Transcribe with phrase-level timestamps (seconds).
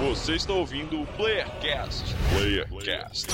[0.00, 2.16] Você está ouvindo o Playercast.
[2.32, 3.28] Playercast,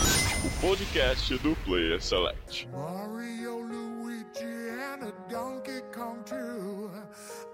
[0.45, 2.69] o podcast do Player Select.
[2.73, 6.91] Mario, Luigi, and a Donkey Kong too.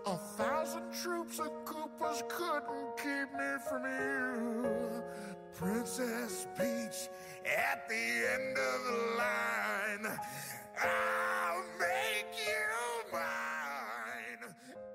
[0.06, 5.02] A thousand troops of Koopas couldn't keep me from you.
[5.58, 7.10] Princess Peach
[7.44, 10.18] at the end of the line.
[10.80, 12.71] I'll make you.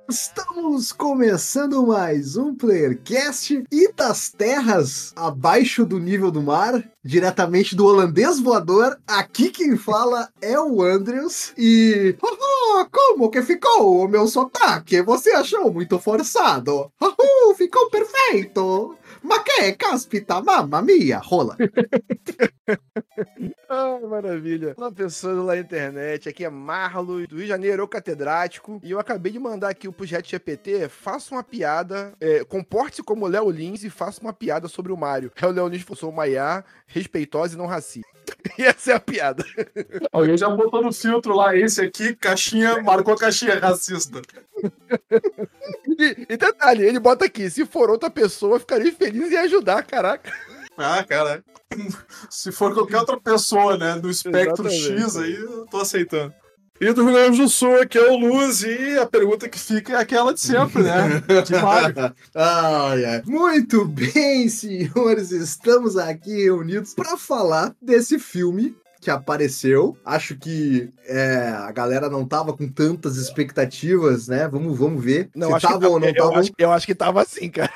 [0.10, 7.86] Estamos começando mais um Playercast e das terras abaixo do nível do mar, diretamente do
[7.86, 8.98] holandês voador.
[9.06, 12.16] Aqui quem fala é o Andrews e.
[12.22, 15.02] Oh, como que ficou o meu sotaque?
[15.02, 16.90] Você achou muito forçado?
[17.02, 18.96] Oh, ficou perfeito!
[19.28, 21.58] Mas que caspita, mamma mia, rola.
[23.70, 24.74] Ai, maravilha.
[24.78, 26.30] Olá, pessoas lá na internet.
[26.30, 28.80] Aqui é Marlo, do Rio de Janeiro, eu catedrático.
[28.82, 33.26] E eu acabei de mandar aqui pro Jet GPT, faça uma piada, é, comporte-se como
[33.26, 35.30] o Léo Lins e faça uma piada sobre o Mario.
[35.36, 38.17] É o Léo Lins fosse uma Maiá, respeitosa e não racista.
[38.58, 39.46] E essa é a piada.
[40.12, 44.22] Alguém já botou no filtro lá, esse aqui, caixinha, marcou a caixinha racista.
[46.00, 50.32] E, e detalhe, ele bota aqui, se for outra pessoa, ficaria feliz em ajudar, caraca.
[50.78, 51.44] Ah, cara.
[52.30, 55.04] Se for qualquer outra pessoa, né, do espectro Exatamente.
[55.04, 56.34] X aí, eu tô aceitando.
[56.80, 59.94] E do Rio Grande do Sul, aqui é o Luz, e a pergunta que fica
[59.94, 61.24] é aquela de sempre, né?
[61.44, 61.56] De.
[62.36, 63.24] Ai, ai.
[63.26, 69.98] Muito bem, senhores, estamos aqui reunidos para falar desse filme que apareceu.
[70.06, 74.48] Acho que é, a galera não tava com tantas expectativas, né?
[74.48, 76.40] Vamos, vamos ver Não, se acho que tava ou não eu, tava.
[76.40, 77.72] acho, eu acho que tava assim, cara.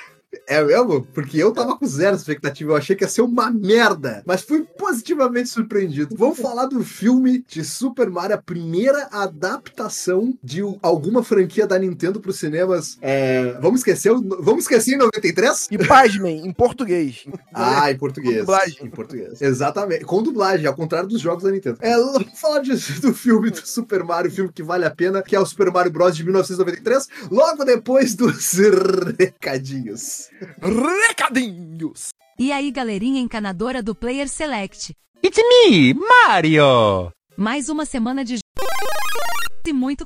[0.47, 1.01] É mesmo?
[1.13, 2.71] Porque eu tava com zero expectativa.
[2.71, 4.23] Eu achei que ia ser uma merda.
[4.25, 6.15] Mas fui positivamente surpreendido.
[6.17, 12.19] Vamos falar do filme de Super Mario, a primeira adaptação de alguma franquia da Nintendo
[12.19, 12.97] pros cinemas.
[13.01, 14.11] É, Vamos esquecer?
[14.39, 15.67] Vamos esquecer em 93?
[15.71, 17.25] E pasmem, em português.
[17.53, 18.35] Ah, em português.
[18.35, 18.77] Com dublagem.
[18.85, 19.41] Em português.
[19.41, 20.05] Exatamente.
[20.05, 21.77] Com dublagem, ao contrário dos jogos da Nintendo.
[21.81, 25.35] É, vamos falar de- do filme do Super Mario, filme que vale a pena, que
[25.35, 26.15] é o Super Mario Bros.
[26.15, 28.51] de 1993, logo depois dos
[29.19, 30.20] recadinhos.
[30.61, 32.09] Recadinhos.
[32.37, 34.93] E aí, galerinha encanadora do Player Select.
[35.23, 37.11] It's me, Mario!
[37.37, 38.39] Mais uma semana de
[39.65, 40.05] e muito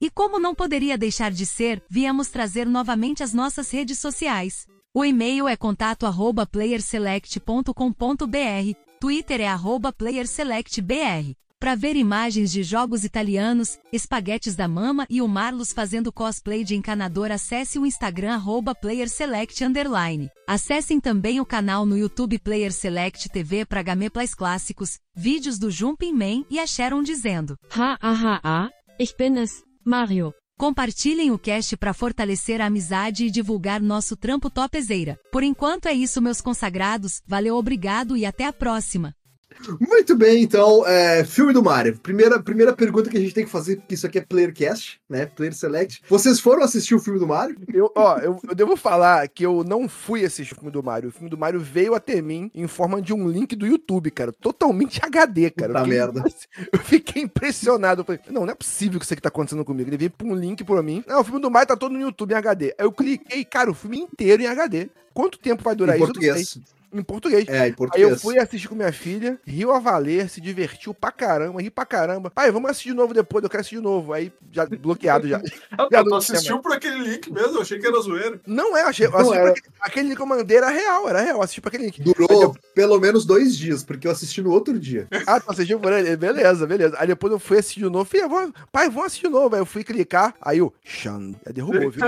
[0.00, 4.66] E como não poderia deixar de ser, viemos trazer novamente as nossas redes sociais.
[4.94, 11.34] O e-mail é contato arroba playerselect.com.br, Twitter é arroba playerselectbr.
[11.64, 16.76] Para ver imagens de jogos italianos, espaguetes da mama e o Marlos fazendo cosplay de
[16.76, 20.28] encanador, acesse o Instagram arroba playerselect underline.
[20.46, 26.12] Acessem também o canal no YouTube Player Select TV para gameplays clássicos, vídeos do Jumping
[26.12, 27.56] Man e a Sharon dizendo.
[27.70, 28.70] Ha, ha, ah,
[29.00, 30.34] ich bin es, Mario.
[30.58, 35.18] Compartilhem o cast para fortalecer a amizade e divulgar nosso trampo topzeira.
[35.32, 37.22] Por enquanto é isso, meus consagrados.
[37.26, 39.14] Valeu, obrigado e até a próxima.
[39.80, 41.98] Muito bem, então, é, filme do Mario.
[41.98, 45.26] Primeira, primeira pergunta que a gente tem que fazer, porque isso aqui é Playercast, né?
[45.26, 46.02] Player Select.
[46.08, 47.56] Vocês foram assistir o filme do Mario?
[47.72, 51.08] Eu, ó, eu, eu devo falar que eu não fui assistir o filme do Mario.
[51.08, 54.32] O filme do Mario veio até mim em forma de um link do YouTube, cara.
[54.32, 55.80] Totalmente HD, cara.
[55.80, 56.24] Fiquei, merda.
[56.72, 58.00] eu fiquei impressionado.
[58.00, 59.88] Eu falei, não, não é possível que isso aqui tá acontecendo comigo.
[59.88, 61.02] Ele veio pra um link pra mim.
[61.06, 62.74] Não, o filme do Mario tá todo no YouTube em HD.
[62.78, 64.88] Aí eu cliquei, cara, o filme inteiro em HD.
[65.12, 66.04] Quanto tempo vai durar em isso?
[66.04, 66.58] Eu não português.
[66.94, 67.44] Em português.
[67.48, 68.08] É, em Aí português.
[68.10, 71.84] eu fui assistir com minha filha, riu a valer, se divertiu pra caramba, ri pra
[71.84, 72.30] caramba.
[72.30, 74.12] Pai, vamos assistir de novo depois, eu quero assistir de novo.
[74.12, 75.40] Aí, já bloqueado já.
[75.76, 78.40] Ah, Já tu assistiu por aquele link mesmo, eu achei que era zoeira.
[78.46, 79.06] Não é, eu achei.
[79.06, 79.50] Eu Não assisti era.
[79.50, 81.36] aquele, aquele link que eu mandei era real, era real.
[81.38, 82.00] eu Assisti pra aquele link.
[82.00, 85.08] Durou pelo menos dois dias, porque eu assisti no outro dia.
[85.26, 86.16] Ah, tu assistiu por ele?
[86.16, 86.96] Beleza, beleza.
[86.98, 88.04] Aí depois eu fui assistir de novo.
[88.04, 89.54] Falei, vou, pai, vamos assistir de novo.
[89.54, 92.04] Aí eu fui clicar, aí o Xan, aí derrubou, viu?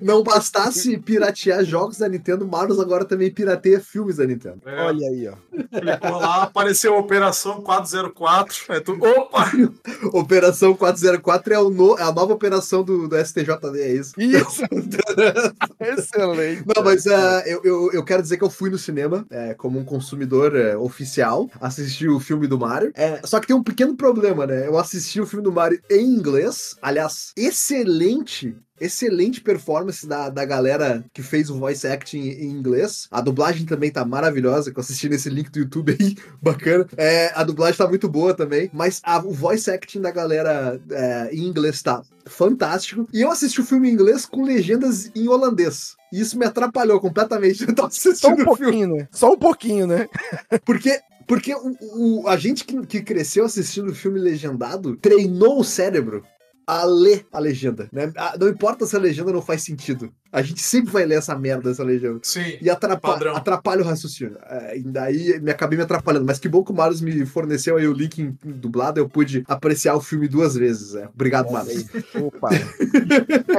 [0.00, 4.60] Não bastasse piratear jogos da Nintendo, Marius agora também pirateia filmes da Nintendo.
[4.66, 5.34] É, Olha aí, ó.
[5.78, 8.64] clicou lá, apareceu Operação 404.
[8.68, 9.50] Aí tu, opa!
[10.12, 14.12] Operação 404 é, o no- é a nova operação do, do STJD, é isso?
[14.20, 14.62] Isso!
[15.80, 16.64] Excelente.
[16.74, 19.78] Não, mas é, eu, eu, eu quero dizer que eu fui no cinema, é, como
[19.78, 22.92] um consumidor é, oficial, assisti o filme do Mario.
[22.94, 24.66] É, só que tem um pequeno problema, né?
[24.66, 26.76] Eu assisti o filme do Mario em inglês.
[26.82, 33.06] Aliás, excelente Excelente performance da, da galera que fez o voice acting em inglês.
[33.10, 36.86] A dublagem também tá maravilhosa, que eu assisti nesse link do YouTube aí, bacana.
[36.96, 41.30] É, a dublagem tá muito boa também, mas a- o voice acting da galera é,
[41.32, 43.08] em inglês tá fantástico.
[43.12, 45.96] E eu assisti o filme em inglês com legendas em holandês.
[46.12, 47.64] E isso me atrapalhou completamente.
[47.68, 48.72] Eu tava Só assistindo um o filme.
[48.72, 49.08] pouquinho, né?
[49.10, 50.06] Só um pouquinho, né?
[50.64, 51.76] Porque, porque o,
[52.22, 56.22] o- a gente que, que cresceu assistindo o filme legendado treinou o cérebro
[56.66, 58.12] a ler a legenda, né?
[58.16, 60.12] A- Não importa se a legenda não faz sentido.
[60.32, 62.18] A gente sempre vai ler essa merda, essa legenda.
[62.22, 62.58] Sim.
[62.60, 63.36] E atrapa Padrão.
[63.36, 64.36] atrapalha o raciocínio.
[64.44, 66.26] É, e daí me acabei me atrapalhando.
[66.26, 68.98] Mas que bom que o Marius me forneceu aí o link em em dublado.
[69.00, 70.94] Eu pude apreciar o filme duas vezes.
[70.94, 71.06] É.
[71.06, 71.84] Obrigado, Marius.
[72.16, 72.50] Opa.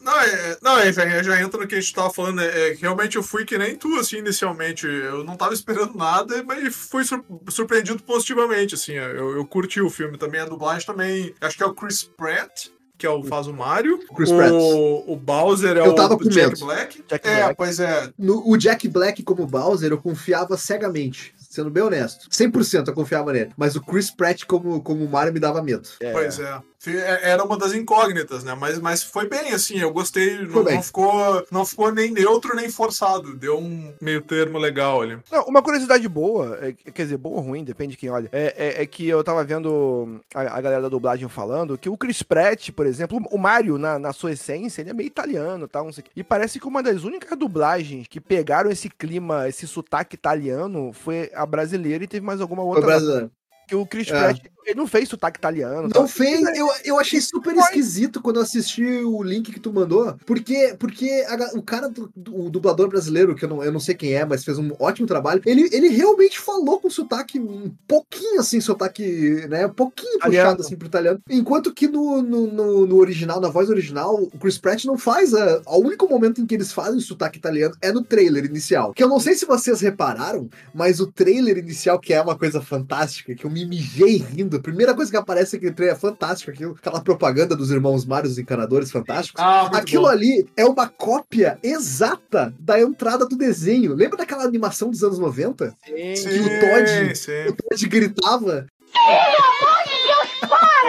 [0.00, 2.40] Não, é, não é, já, já entra no que a gente tava falando.
[2.40, 4.86] É, é realmente eu fui que nem tu, assim, inicialmente.
[4.86, 8.92] Eu não tava esperando nada, mas fui sur- surpreendido positivamente, assim.
[8.92, 10.40] Eu, eu curti o filme também.
[10.40, 11.34] A dublagem também.
[11.40, 12.68] Acho que é o Chris Pratt.
[12.98, 13.98] Que é o, faz o Mario.
[14.16, 14.52] Chris Pratt.
[14.52, 16.64] o, o Bowser é Eu o tava do com Jack medo.
[16.64, 17.04] Black.
[17.06, 17.54] Jack é, Black.
[17.56, 18.10] pois é.
[18.18, 21.34] No, o Jack Black como Bowser, eu confiava cegamente.
[21.38, 22.28] Sendo bem honesto.
[22.30, 23.52] 100% eu confiava nele.
[23.56, 25.86] Mas o Chris Pratt como, como Mario me dava medo.
[26.00, 26.12] É.
[26.12, 26.58] Pois é.
[26.90, 28.54] É- Era uma das incógnitas, né?
[28.58, 30.38] Mas, mas foi bem, assim, eu gostei.
[30.46, 30.74] Não, bem.
[30.76, 33.34] não ficou, não ficou nem neutro nem forçado.
[33.36, 35.18] Deu um meio termo legal ali.
[35.30, 38.54] Não, uma curiosidade boa, é- quer dizer, boa ou ruim, depende de quem olha, é,
[38.56, 42.22] é- é que eu tava vendo a, a galera da dublagem falando que o Chris
[42.22, 45.82] Pratt, por exemplo, o Mario, na, na sua essência, ele é meio italiano, tá?
[45.82, 46.10] Não sei o quê.
[46.16, 51.30] E parece que uma das únicas dublagens que pegaram esse clima, esse sotaque italiano, foi
[51.34, 52.86] a brasileira e teve mais alguma Foi outra.
[52.86, 53.30] brasileiro.
[53.68, 54.10] Que o Chris É.
[54.12, 55.88] Pratt, ele não fez sotaque italiano.
[55.94, 56.40] Não fez.
[56.56, 60.16] Eu, eu achei super esquisito quando eu assisti o link que tu mandou.
[60.26, 63.78] Porque, porque a o cara do, do- o dublador brasileiro, que eu não, eu não
[63.80, 67.70] sei quem é, mas fez um ótimo trabalho, ele, ele realmente falou com sotaque, um
[67.86, 69.66] pouquinho assim, sotaque, né?
[69.66, 70.46] Um pouquinho Italiano.
[70.48, 71.20] puxado assim pro italiano.
[71.30, 75.32] Enquanto que no, no, no- no original, na voz original, o Chris Pratt não faz.
[75.34, 78.92] A, o único momento em que eles fazem sotaque italiano é no trailer inicial.
[78.92, 82.60] Que eu não sei se vocês repararam, mas o trailer inicial, que é uma coisa
[82.60, 84.55] fantástica, que eu me mijei rindo.
[84.56, 88.28] A primeira coisa que aparece aquele trailer é fantástico, aquilo, aquela propaganda dos irmãos Mário,
[88.28, 89.40] os encanadores fantásticos.
[89.42, 90.08] Ah, Aquilo bom.
[90.08, 93.94] ali é uma cópia exata da entrada do desenho.
[93.94, 95.74] Lembra daquela animação dos anos 90?
[95.86, 97.48] Sim, que o Todd- sim.
[97.48, 98.66] O Todd gritava.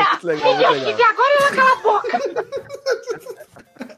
[0.10, 1.10] muito legal, muito legal.
[1.10, 2.47] agora eu cala a boca.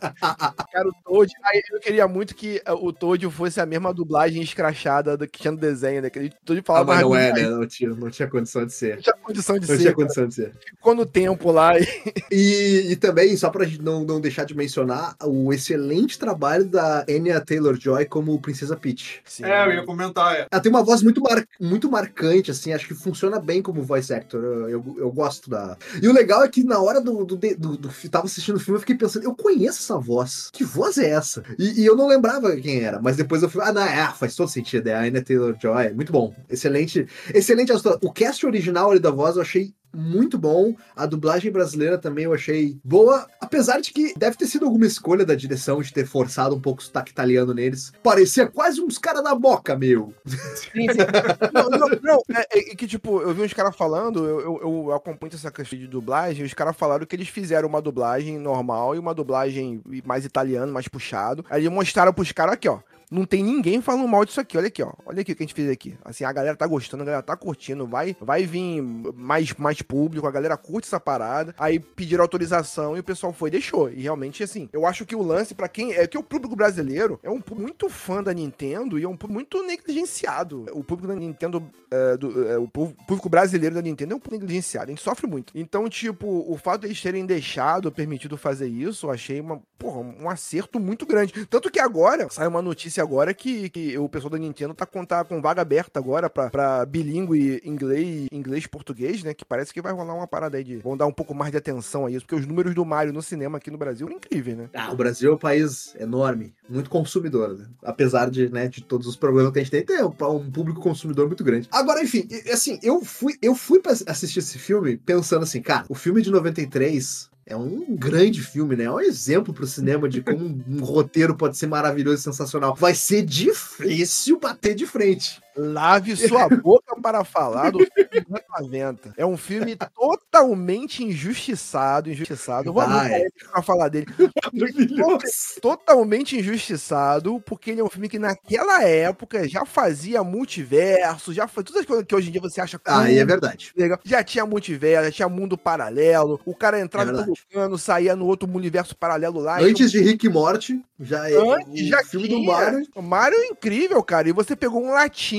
[0.71, 1.31] Cara, o Toad.
[1.45, 5.39] aí eu queria muito que eh, o Toad fosse a mesma dublagem escrachada do que
[5.39, 6.09] tinha no desenho, né?
[6.09, 7.49] Que o Toad Ah, falava mas não é, né?
[7.49, 8.95] Não tinha, não tinha condição de ser.
[8.95, 9.81] Não tinha condição de Não ser.
[9.81, 10.53] tinha condição de ser.
[10.75, 11.77] Ficou no tempo lá.
[11.79, 11.87] E...
[12.31, 17.03] E, e também, só pra gente não, não deixar de mencionar, o excelente trabalho da
[17.09, 19.21] Anya Taylor-Joy como Princesa Peach.
[19.41, 20.47] É, eu ia comentar, é.
[20.51, 24.13] Ela tem uma voz muito, mar- muito marcante, assim, acho que funciona bem como voice
[24.13, 24.43] actor.
[24.43, 25.75] Eu, eu, eu gosto da.
[26.01, 28.77] E o legal é que na hora do, do, do, do- Tava assistindo o filme,
[28.77, 30.49] eu fiquei pensando, eu conheço essa voz.
[30.53, 31.43] Que voz é essa?
[31.57, 33.61] E, e eu não lembrava quem era, mas depois eu fui.
[33.63, 34.87] Ah, não, é, faz todo sentido.
[34.87, 35.93] É a Anya Taylor-Joy.
[35.93, 36.33] Muito bom.
[36.49, 37.07] Excelente.
[37.33, 37.71] Excelente.
[38.01, 40.75] O cast original ali da voz eu achei muito bom.
[40.95, 43.27] A dublagem brasileira também eu achei boa.
[43.41, 46.81] Apesar de que deve ter sido alguma escolha da direção de ter forçado um pouco
[46.81, 47.91] o sotaque italiano neles.
[48.03, 50.13] Parecia quase uns caras da boca, meu.
[50.25, 50.99] Sim, sim.
[51.53, 54.93] Não, não, não, é, é que, tipo, eu vi uns caras falando, eu, eu, eu
[54.93, 58.99] acompanho essa questão de dublagem, os caras falaram que eles fizeram uma dublagem normal e
[58.99, 61.45] uma dublagem mais italiana, mais puxado.
[61.49, 62.79] Aí mostraram pros caras aqui, ó.
[63.09, 64.57] Não tem ninguém falando mal disso aqui.
[64.57, 64.91] Olha aqui, ó.
[65.05, 65.97] Olha aqui o que a gente fez aqui.
[66.05, 67.87] Assim, a galera tá gostando, a galera tá curtindo.
[67.87, 68.81] Vai, vai vir
[69.15, 71.55] mais, mais público, a galera curte essa parada.
[71.57, 73.89] Aí pediram autorização e o pessoal foi deixou.
[73.89, 75.93] E realmente, assim, eu acho que o lance pra quem.
[75.93, 79.17] É que o público brasileiro é um público muito fã da Nintendo e é um
[79.17, 80.65] público muito negligenciado.
[80.71, 81.63] O público da Nintendo.
[81.91, 84.85] é, do- é, o pú- público brasileiro da Nintendo é um público negligenciado.
[84.91, 85.51] A gente sofre muito.
[85.55, 89.99] Então, tipo, o fato de eles terem deixado, permitido fazer isso, eu achei uma, porra,
[89.99, 91.33] um acerto muito grande.
[91.47, 95.05] Tanto que agora, sai uma notícia agora que, que o pessoal da Nintendo tá com,
[95.05, 99.33] tá com vaga aberta agora pra, pra bilíngue inglês inglês português, né?
[99.33, 100.77] Que parece que vai rolar uma parada aí de.
[100.77, 103.21] Vão dar um pouco mais de atenção a isso, porque os números do Mario no
[103.21, 104.69] cinema aqui no Brasil são incríveis, né?
[104.73, 107.65] Ah, o Brasil é um país enorme, muito consumidor, né?
[107.83, 111.27] Apesar de, né, de todos os problemas que a gente tem, tem um, público consumidor
[111.27, 111.67] muito grande.
[111.71, 115.95] Agora, enfim, assim, eu fui, eu fui pra assistir esse filme pensando assim, cara, o
[115.95, 118.83] filme de 93 é um grande filme, né?
[118.83, 122.75] É um exemplo pro cinema de como um roteiro pode ser maravilhoso e sensacional.
[122.75, 125.41] Vai ser difícil bater de frente.
[125.55, 129.13] Lave sua boca para falar do filme 90.
[129.17, 132.69] É um filme totalmente injustiçado, injustiçado.
[132.69, 133.21] Eu Ah, é.
[133.21, 134.05] ele pra falar dele.
[135.61, 141.63] Totalmente injustiçado, porque ele é um filme que naquela época já fazia multiverso, já foi
[141.63, 143.71] todas as coisas que hoje em dia você acha Aí é verdade.
[143.75, 143.99] legal.
[144.03, 146.39] Já tinha multiverso, já tinha mundo paralelo.
[146.45, 147.41] O cara entrava É verdade.
[147.51, 149.59] cano, saía no outro universo paralelo lá.
[149.59, 152.39] Antes de Rick e Morty, já é Antes o já filme tinha.
[152.39, 152.87] do Mario.
[152.95, 154.29] O Mario é incrível, cara.
[154.29, 154.91] E você pegou um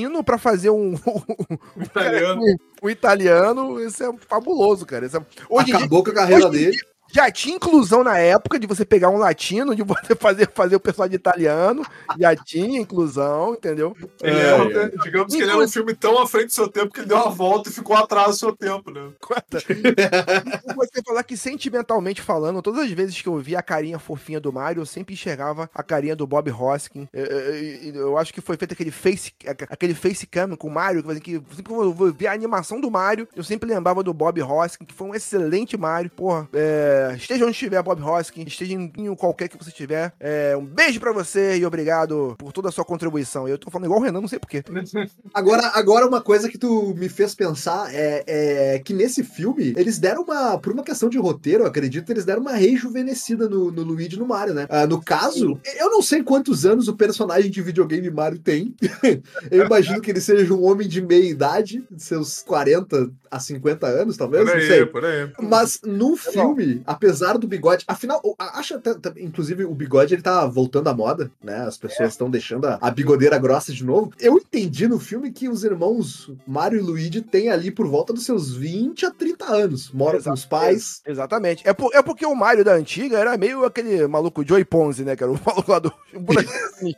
[0.03, 0.95] latino pra fazer um,
[1.79, 2.41] Italiano.
[2.81, 5.05] o italiano, isso é fabuloso, cara.
[5.05, 6.77] Isso é- Hoje em dia, Acabou com a carreira dele.
[7.11, 10.79] Já tinha inclusão na época de você pegar um latino, de você fazer, fazer o
[10.79, 11.83] personagem italiano.
[12.19, 13.95] Já tinha inclusão, entendeu?
[14.21, 14.89] É, é, é.
[15.03, 17.17] digamos que ele era um filme tão à frente do seu tempo que ele deu
[17.17, 19.11] uma volta e ficou atrás do seu tempo, né?
[20.75, 24.51] Você falar que sentimentalmente falando, todas as vezes que eu via a carinha fofinha do
[24.51, 27.07] Mario, eu sempre enxergava a carinha do Bob Hoskin.
[27.13, 29.31] Eu, eu- eu acho que foi feito aquele face,
[29.69, 33.27] aquele face cam com o Mario, que sempre que eu ver a animação do Mario,
[33.35, 36.09] eu sempre lembrava do Bob Hoskin, que foi um excelente Mario.
[36.11, 40.13] Porra, é, esteja onde estiver, Bob Hoskin, esteja em qualquer que você estiver.
[40.19, 43.47] É, um beijo pra você e obrigado por toda a sua contribuição.
[43.47, 44.63] Eu tô falando igual o Renan, não sei porquê.
[45.33, 49.97] Agora, agora uma coisa que tu me fez pensar é, é que nesse filme, eles
[49.97, 50.57] deram uma.
[50.57, 54.19] Por uma questão de roteiro, eu acredito, eles deram uma rejuvenescida no, no Luigi e
[54.19, 54.67] no Mario, né?
[54.69, 58.75] Ah, no caso, eu não sei quantos anos o personagem de videogame Mario tem.
[59.49, 63.87] eu imagino que ele seja um homem de meia idade, de seus 40 a 50
[63.87, 64.79] anos, talvez, Por não sei.
[64.79, 65.31] aí, por aí.
[65.41, 70.87] Mas no filme, apesar do bigode, afinal, acho até, inclusive o bigode ele tá voltando
[70.89, 71.57] à moda, né?
[71.61, 74.11] As pessoas estão deixando a, a bigodeira grossa de novo.
[74.19, 78.25] Eu entendi no filme que os irmãos Mario e Luigi têm ali por volta dos
[78.25, 79.91] seus 20 a 30 anos.
[79.91, 81.01] Moram com os pais.
[81.05, 81.67] Exatamente.
[81.67, 85.15] É, por- é porque o Mario da antiga era meio aquele maluco Joey Ponzi, né?
[85.15, 85.91] Que era o maluco lá do.
[86.13, 86.93] O bonequinho assim.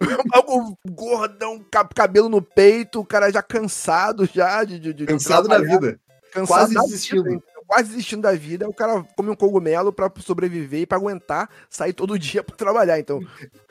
[0.00, 4.78] O maluco gordão, ca- cabelo no peito, o cara já cansado já de.
[4.78, 5.98] de, de Cansado da vida.
[6.32, 7.24] cansado quase desistindo.
[7.24, 7.42] vida?
[7.66, 8.68] Quase desistindo da vida.
[8.68, 12.98] O cara come um cogumelo pra sobreviver e pra aguentar sair todo dia pra trabalhar.
[12.98, 13.20] Então,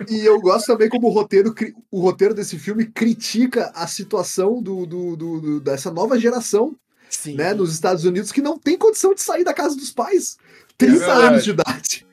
[0.10, 1.54] E eu gosto também como o roteiro,
[1.92, 6.76] o roteiro desse filme critica a situação do, do- do- do- dessa nova geração,
[7.10, 7.36] sim.
[7.36, 10.38] né, nos Estados Unidos, que não tem condição de sair da casa dos pais.
[10.78, 11.26] 30 verdade.
[11.28, 12.08] anos de idade.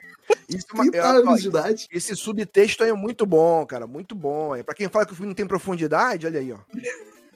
[0.48, 1.88] Isso é uma- 30 é- anos de idade.
[1.92, 3.86] Esse subtexto aí é muito bom, cara.
[3.86, 4.54] Muito bom.
[4.54, 6.58] É, pra quem fala que o filme não tem profundidade, olha aí, ó.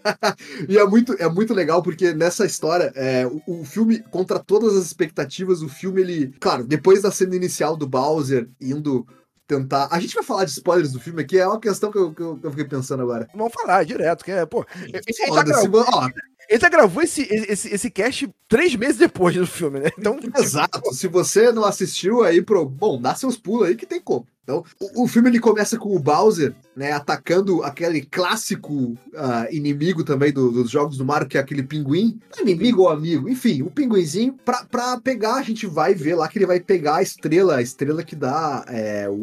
[0.69, 4.77] E é muito, é muito legal porque nessa história, é, o, o filme, contra todas
[4.77, 6.35] as expectativas, o filme, ele.
[6.41, 9.07] Claro, depois da cena inicial do Bowser indo
[9.47, 9.89] tentar.
[9.91, 12.23] A gente vai falar de spoilers do filme aqui, é uma questão que eu, que
[12.23, 13.29] eu, que eu fiquei pensando agora.
[13.35, 14.65] Vamos falar direto, que é, pô.
[15.07, 16.09] Esse já gravou, ó,
[16.49, 19.91] ele já gravou esse, esse, esse cast três meses depois do filme, né?
[19.99, 20.93] Então, Exato.
[20.93, 22.65] Se você não assistiu aí pro.
[22.65, 24.27] Bom, dá seus pulos aí que tem como.
[24.45, 30.05] Então, o, o filme ele começa com o Bowser, né, atacando aquele clássico ah, inimigo
[30.05, 32.19] também do- dos jogos do Mario, que é aquele pinguim.
[32.41, 34.35] Inimigo ou amigo, enfim, o pinguinzinho.
[34.45, 37.63] Pra, pra pegar, a gente vai ver lá que ele vai pegar a estrela, a
[37.63, 39.15] estrela que dá é, o,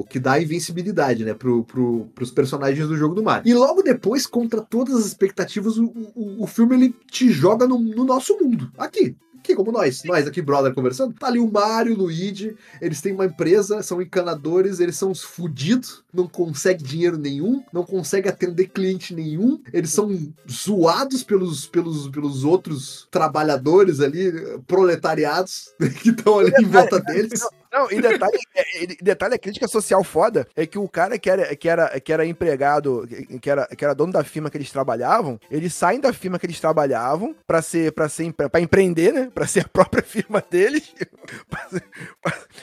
[0.00, 3.48] o- que dá invencibilidade, né, pro, pro, pros personagens do jogo do Mario.
[3.50, 7.78] E logo depois, contra todas as expectativas, o, o, o filme ele te joga no,
[7.78, 9.16] no nosso mundo, aqui.
[9.48, 11.14] Aqui, como nós, nós aqui, brother, conversando.
[11.14, 15.22] Tá ali o Mario, o Luigi, eles têm uma empresa, são encanadores, eles são uns
[15.22, 20.14] fudidos, não conseguem dinheiro nenhum, não conseguem atender cliente nenhum, eles são
[20.50, 24.30] zoados pelos, pelos, pelos outros trabalhadores ali,
[24.66, 27.40] proletariados, que estão ali em volta deles.
[27.72, 31.28] Não, e detalhe, é, e detalhe, a crítica social foda é que o cara que
[31.30, 33.06] era, que era, que era empregado,
[33.40, 36.46] que era, que era dono da firma que eles trabalhavam, eles saem da firma que
[36.46, 39.30] eles trabalhavam pra ser, pra ser, pra empreender, né?
[39.34, 40.94] Pra ser a própria firma deles.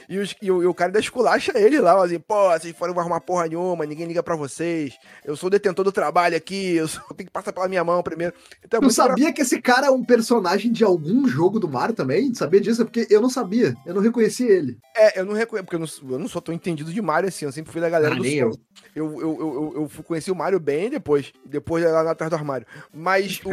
[0.10, 2.98] E, os- e o, e o cara da esculacha ele lá, assim, pô, vocês foram
[3.00, 7.02] arrumar porra nenhuma, ninguém liga pra vocês, eu sou detentor do trabalho aqui, eu, sou,
[7.10, 8.34] eu tenho que passar pela minha mão primeiro.
[8.64, 11.96] Então, é Tu sabia que esse cara é um personagem de algum jogo do Mario
[11.96, 12.34] também?
[12.36, 12.82] Sabia disso?
[12.82, 14.78] É Porque eu não sabia, eu não reconheci ele.
[14.96, 17.46] É, eu não reconheço, porque eu não, eu não sou tão entendido de Mario assim,
[17.46, 18.26] eu sempre fui da galera Ah, do.
[18.26, 18.52] Eu,
[18.96, 22.66] eu, eu, eu, eu conheci o Mario bem depois, depois lá atrás do armário.
[22.94, 23.50] Mas o.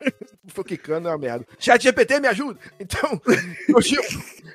[0.54, 1.46] Tô quicando é uma merda.
[1.58, 2.58] Chat GPT me ajuda!
[2.80, 3.20] Então,
[3.68, 4.02] eu, tipo,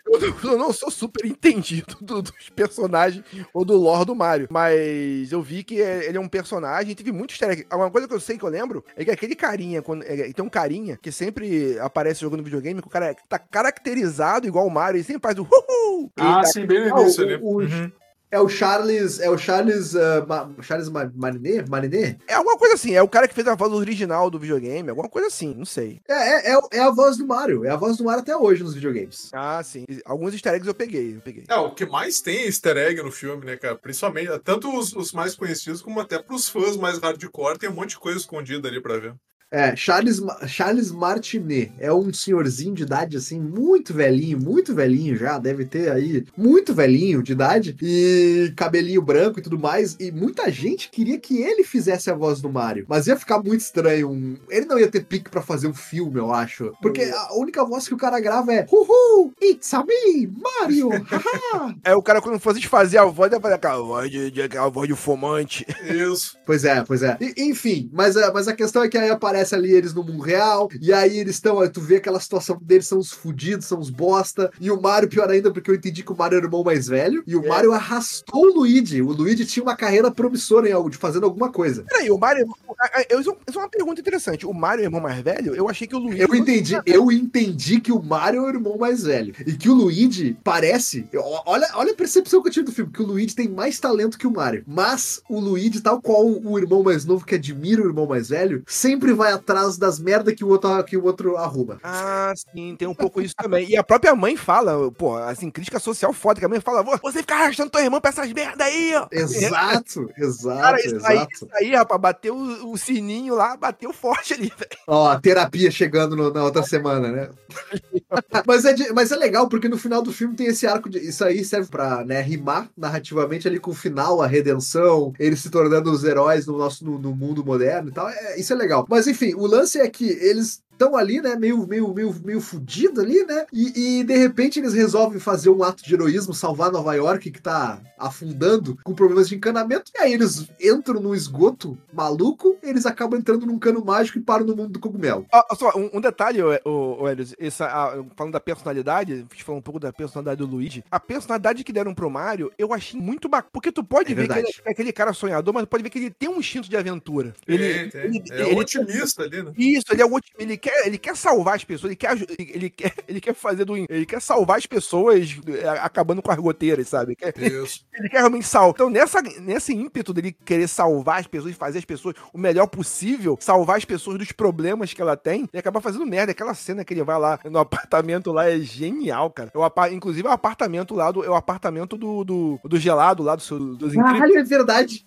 [0.07, 3.23] eu não- eu não sou super entendido do- dos personagens
[3.53, 7.11] ou do lore do Mario, mas eu vi que é- ele é um personagem, teve
[7.11, 7.65] muito easter egg.
[7.71, 10.43] Uma coisa que eu sei que eu lembro é que aquele carinha, quando, é, tem
[10.45, 14.97] um carinha que sempre aparece jogando videogame, que o cara tá caracterizado igual o Mario,
[14.97, 16.11] ele sempre faz o uhul!
[16.17, 17.91] Ah, E- sim, bem no início Uhum.
[18.33, 19.19] É o Charles.
[19.19, 19.95] É o Charles.
[19.95, 21.69] ah, Ma- Charles Ma- Marinet?
[21.69, 22.17] Marinet?
[22.27, 25.07] É alguma coisa assim, é o cara que fez a voz original do videogame, alguma
[25.07, 26.01] coisa assim, não sei.
[26.09, 27.63] É, é, é, é a voz do Mario.
[27.63, 29.29] É a voz do Mario até hoje nos videogames.
[29.33, 29.85] Ah, sim.
[30.03, 31.43] Alguns easter eggs eu peguei, eu peguei.
[31.47, 33.75] É, o que mais tem é easter egg no filme, né, cara?
[33.75, 37.89] Principalmente, tanto os, os mais conhecidos, como até pros fãs mais hardcore, tem um monte
[37.91, 39.13] de coisa escondida ali pra ver.
[39.53, 45.37] É, Charles, Charles Martinet é um senhorzinho de idade, assim, muito velhinho, muito velhinho já,
[45.37, 50.49] deve ter aí, muito velhinho de idade, e cabelinho branco e tudo mais, e muita
[50.51, 54.35] gente queria que ele fizesse a voz do Mario, mas ia ficar muito estranho, um-
[54.49, 57.87] ele não ia ter pique pra fazer um filme, eu acho, porque a única voz
[57.87, 61.75] que o cara grava é Uhul, it's a me, Mario, haha.
[61.83, 64.69] É o cara quando fosse fazer a voz, ia fazer aquela voz de, de- aquela
[64.69, 65.63] voz de fumante.
[65.83, 66.35] Isso.
[66.43, 67.17] Pois é, pois é.
[67.21, 70.03] E- enfim, mas, a- mas a questão é que aí aparece aparece ali eles no
[70.03, 73.79] mundo real, e aí eles estão, tu vê aquela situação deles, são os fudidos, são
[73.79, 76.47] os bosta, e o Mario, pior ainda, porque eu entendi que o Mario era o
[76.47, 77.47] irmão mais velho, e o É.
[77.47, 79.01] Mario arrastou o Luigi.
[79.01, 81.83] O Luigi tinha uma carreira promissora em algo, de fazendo alguma coisa.
[81.83, 82.45] Peraí, o Mario.
[82.79, 84.45] a- a- Eu, isso é uma pergunta interessante.
[84.45, 85.53] O Mario é o irmão mais velho?
[85.55, 86.21] Eu achei que o Luigi.
[86.21, 89.33] Eu entendi, eu entendi que o Mario é o irmão mais velho.
[89.45, 91.07] E que o Luigi parece.
[91.45, 94.17] Olha, olha a percepção que eu tive do filme, que o Luigi tem mais talento
[94.17, 94.63] que o Mario.
[94.65, 98.63] Mas o Luigi, tal qual o irmão mais novo que admira o irmão mais velho,
[98.67, 101.79] sempre vai atrás das merdas que o outro, que o outro arruma.
[101.83, 103.69] Ah, sim, tem um pouco isso também.
[103.69, 106.97] E a própria mãe fala, pô, assim, crítica social foda, que a mãe fala, "Vô,
[107.01, 109.07] você fica arrastando tua irmã pra essas merda aí, ó.
[109.11, 111.31] Exato, exato, Cara, isso aí, exato.
[111.33, 114.81] isso aí, rapaz, bateu o, o sininho lá, bateu forte ali, velho.
[114.87, 117.29] Ó, a terapia chegando no- na outra semana, né?
[118.45, 120.99] mas, é de- mas é legal, porque no final do filme tem esse arco de.
[120.99, 125.49] Isso aí serve pra né, rimar narrativamente ali com o final, a redenção, eles se
[125.49, 128.09] tornando os heróis no nosso no, no mundo moderno e tal.
[128.09, 128.85] É, isso é legal.
[128.89, 133.01] Mas enfim, o lance é que eles estão ali, né, meio, meio, meio, meio fudido
[133.01, 133.45] ali, né?
[133.53, 137.41] E, e, de repente eles resolvem fazer um ato de heroísmo, salvar Nova York, que
[137.41, 139.91] tá afundando com problemas de encanamento.
[139.95, 144.45] E aí eles entram no esgoto maluco, eles acabam entrando num cano mágico e param
[144.45, 145.25] no mundo do cogumelo.
[145.31, 149.59] Ó, só, um, um detalhe, ô, Helios, essa, a- falando da personalidade, a gente falou
[149.59, 150.83] um pouco da personalidade do Luigi.
[150.91, 153.49] A personalidade que deram pro Mario, eu achei muito bacana.
[153.53, 154.61] Porque tu pode É ver que ele verdade.
[154.65, 157.33] é aquele cara sonhador, mas tu pode ver que ele tem um instinto de aventura.
[157.47, 158.01] Ele, Tem, tem.
[158.05, 159.51] ele- é ele- otimista ali, né?
[159.57, 162.27] Isso, ele é o otim- ele quer, ele quer salvar as pessoas, ele quer, ele,
[162.39, 166.37] ele quer, ele quer fazer do, ele quer salvar as pessoas é, acabando com as
[166.37, 167.15] goteiras, sabe?
[167.15, 167.85] Quer- Isso.
[167.93, 168.71] ele quer realmente salvar.
[168.73, 172.67] Então, nessa, nesse ímpeto dele querer salvar as pessoas e fazer as pessoas o melhor
[172.67, 176.31] possível, salvar as pessoas dos problemas que ela tem, ele acaba fazendo merda.
[176.31, 179.51] Aquela cena que ele vai lá no apartamento lá é genial, cara.
[179.53, 182.79] É o apa- inclusive, é o apartamento lá do, é o apartamento do, do, do
[182.79, 184.19] gelado lá do seu, dos incríveis.
[184.19, 185.03] Caralho, é verdade.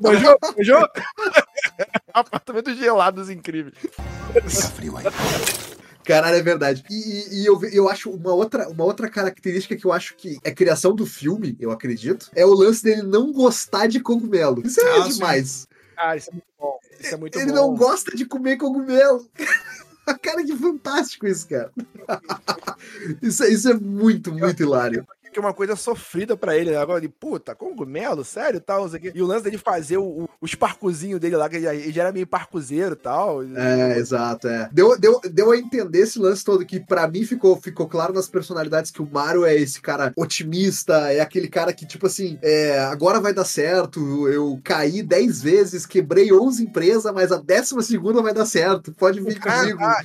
[0.00, 0.38] Manjou?
[0.56, 0.88] Manjou?
[2.12, 3.74] apartamento gelado dos incríveis.
[6.04, 6.84] Caralho, é verdade.
[6.90, 10.50] E, e- eu, eu acho uma outra, uma outra característica que eu acho que é
[10.50, 14.62] criação do filme, eu acredito, é o lance dele não gostar de cogumelo.
[14.66, 15.12] Isso é Ah, sim.
[15.14, 15.66] demais.
[15.96, 16.78] Ah, isso é muito bom.
[17.00, 17.54] Isso é muito Ele bom.
[17.54, 19.26] não gosta de comer cogumelo.
[20.20, 21.72] Cara, que fantástico isso, cara.
[23.22, 25.06] isso, é- isso é muito, muito hilário.
[25.34, 26.76] Que é uma coisa sofrida pra ele, né?
[26.76, 29.12] Agora ele, puta, cogumelo, sério, tal, quê.
[29.14, 32.02] E o lance dele fazer o, o- os parcozinhos dele lá, que ele, ele já
[32.02, 33.42] era meio parcozeiro e tal.
[33.42, 34.68] É, exato, é.
[34.72, 38.28] Deu, deu, deu a entender esse lance todo que pra mim ficou, ficou claro nas
[38.28, 42.78] personalidades que o Mario é esse cara otimista, é aquele cara que, tipo assim, é,
[42.78, 48.22] agora vai dar certo, eu caí 10 vezes, quebrei 11 empresas, mas a décima segunda
[48.22, 49.78] vai dar certo, pode vir Ah, comigo.
[49.82, 50.00] ah,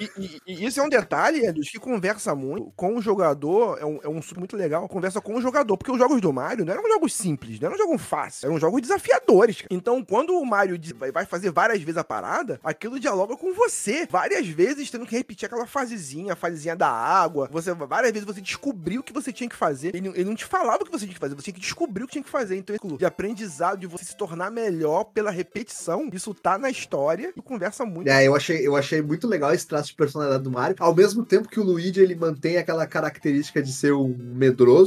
[0.00, 3.84] e, e- e isso é um detalhe, Edus, que conversa muito com o jogador, é
[3.84, 6.72] um, é um muito legal, conversa com o jogador, porque os jogos do Mario não
[6.72, 9.64] eram jogos simples, não eram jogos fáceis, eram jogos desafiadores.
[9.70, 10.78] Então, quando o Mario
[11.12, 15.46] vai fazer várias vezes a parada, aquilo dialoga com você, várias vezes tendo que repetir
[15.46, 19.48] aquela fasezinha, a fasezinha da água, você várias vezes você descobriu o que você tinha
[19.48, 21.54] que fazer, ele, ele não te falava o que você tinha que fazer, você tinha
[21.54, 22.56] que descobrir o que tinha que fazer.
[22.56, 27.42] Então, de aprendizado, de você se tornar melhor pela repetição, isso tá na história e
[27.42, 30.76] conversa muito É, eu achei, eu achei muito legal esse traço de personalidade do Mario.
[30.78, 34.08] Ao mesmo tempo que o Luigi ele mantém aquela característica de ser um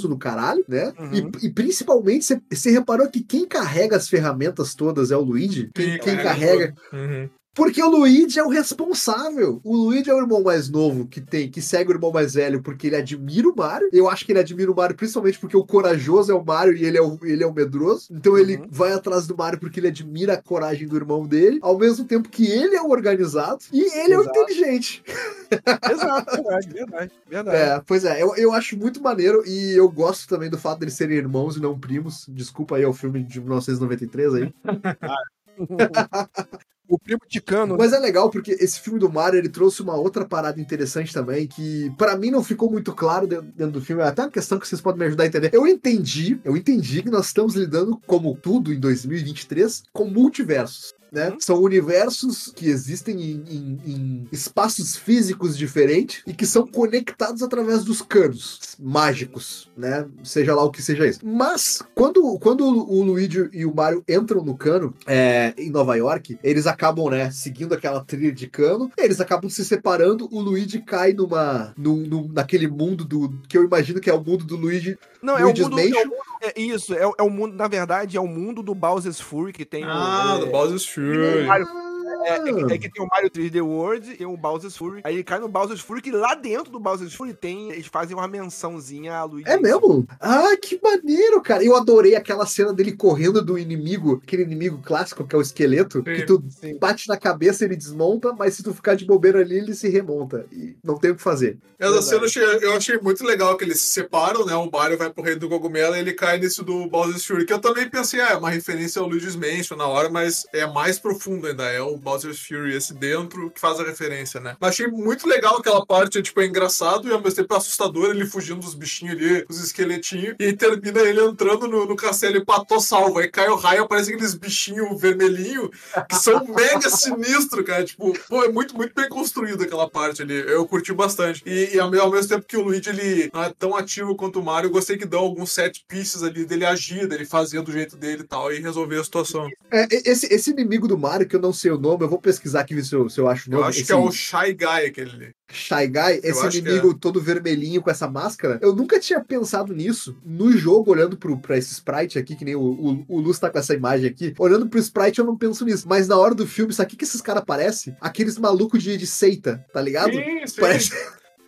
[0.08, 0.93] no caralho, né?
[0.99, 1.32] Uhum.
[1.41, 5.69] E, e principalmente, você- reparou que quem carrega as ferramentas todas é o Luigi?
[5.73, 6.75] Quem, quem carrega carrega.
[6.93, 7.30] Uhum.
[7.57, 9.59] Porque o Luigi é o responsável.
[9.63, 12.61] O Luigi é o irmão mais novo que tem, que segue o irmão mais velho
[12.61, 13.89] porque ele admira o Mario.
[13.91, 16.85] Eu acho que ele admira o Mario principalmente porque o corajoso é o Mario e
[16.85, 18.09] ele é o, ele é o medroso.
[18.11, 18.67] Então ele Uhum.
[18.69, 22.29] vai atrás do Mario porque ele admira a coragem do irmão dele, ao mesmo tempo
[22.29, 24.39] que ele é o organizado e ele é o Exato.
[24.39, 25.03] inteligente.
[25.91, 27.57] Exato, verdade, verdade, verdade.
[27.57, 30.93] É, pois é, eu, eu acho muito maneiro e eu gosto também do fato deles
[30.93, 32.23] serem irmãos e não primos.
[32.29, 34.53] Desculpa aí ao filme de 1993 aí.
[36.88, 37.76] o primo ticano.
[37.78, 41.47] Mas é legal porque esse filme do Mario ele trouxe uma outra parada interessante também
[41.47, 44.02] que pra mim não ficou muito claro dentro, dentro do filme.
[44.02, 45.50] É até uma questão que vocês podem me ajudar a entender.
[45.54, 50.93] Eu entendi, eu entendi que nós estamos lidando como tudo em 2023 com multiversos.
[51.11, 51.29] Né?
[51.29, 51.39] Uhum.
[51.39, 57.83] São universos que existem em, em- em espaços físicos diferentes e que são conectados através
[57.83, 60.05] dos canos mágicos, né?
[60.23, 61.19] Seja lá o que seja isso.
[61.23, 66.37] Mas quando, quando o Luigi e o Mario entram no cano é, em Nova York,
[66.43, 70.27] eles acabam, né, seguindo aquela trilha de cano, eles acabam se separando.
[70.31, 74.23] O Luigi cai numa, num, num- naquele mundo do que eu imagino que é o
[74.23, 74.97] mundo do Luigi.
[75.21, 77.67] Não, é o, Luigi's mundo, é o é isso, é, o- é o mundo, na
[77.67, 80.96] verdade, é o mundo do Bowser's Fury, que tem o- Ah, é, do Bowser's Fury.
[80.97, 81.87] Mario-
[82.23, 85.01] É, é que, é que tem o Mario 3D World e o Bowser's Fury.
[85.03, 87.71] Aí ele cai no Bowser's Fury, que lá dentro do Bowser's Fury tem.
[87.71, 89.49] Eles fazem uma mençãozinha a Luigi.
[89.49, 90.07] É mesmo?
[90.19, 91.63] Ah, que maneiro, cara.
[91.63, 95.99] Eu adorei aquela cena dele correndo do inimigo, aquele inimigo clássico que é o esqueleto,
[95.99, 96.77] Sim, que tu sim.
[96.77, 100.45] bate na cabeça, ele desmonta, mas se tu ficar de bobeira ali, ele se remonta.
[100.51, 101.57] E não tem o que fazer.
[101.79, 104.55] Essa cena eu achei, eu achei muito legal que eles se separam, né?
[104.55, 107.53] O Mario vai pro reino do cogumelo e ele cai nesse do Bowser's Fury, que
[107.53, 110.99] eu também pensei, ah, é uma referência ao Luigi's Mansion na hora, mas é mais
[110.99, 114.55] profundo ainda, é o Bowser's Fury esse dentro que faz a referência, né?
[114.60, 118.10] Mas achei muito legal aquela parte, tipo, é engraçado e ao mesmo tempo é assustador,
[118.10, 122.38] ele fugindo dos bichinhos ali, os esqueletinhos, e aí termina ele entrando no, no castelo
[122.38, 125.69] e patou salvo, aí cai o raio, aparece aqueles bichinhos vermelhinhos,
[126.10, 130.36] que são mega sinistros, cara, tipo, pô, é muito, muito bem construído aquela parte ali,
[130.36, 131.41] eu curti bastante.
[131.45, 134.39] E, e ao, ao mesmo tempo que o Luigi, ele não é tão ativo quanto
[134.39, 137.71] o Mario, eu gostei que dão alguns set pieces ali dele agir, dele fazer do
[137.71, 139.47] jeito dele e tal, e resolver a situação.
[139.71, 142.62] É, esse, esse inimigo do Mario, que eu não sei o nome, eu vou pesquisar
[142.62, 143.69] aqui ver se eu, se eu acho o Eu nome.
[143.69, 145.32] acho esse que é o Shy Guy aquele ali.
[145.52, 148.60] Shy Guy, esse acho que inimigo todo vermelhinho com essa máscara.
[148.62, 152.56] Eu nunca tinha pensado nisso no jogo, olhando pro, pra esse sprite aqui, que nem
[152.56, 154.34] o, o, o Luz tá com essa imagem aqui.
[154.38, 155.88] Olhando pro sprite, eu não penso nisso.
[155.88, 157.95] Mas na hora do filme, sabe o que, que esses caras parecem?
[158.02, 160.12] Aqueles malucos de, de seita, tá ligado?
[160.13, 160.62] Sim, sim.
[160.62, 160.89] Parece.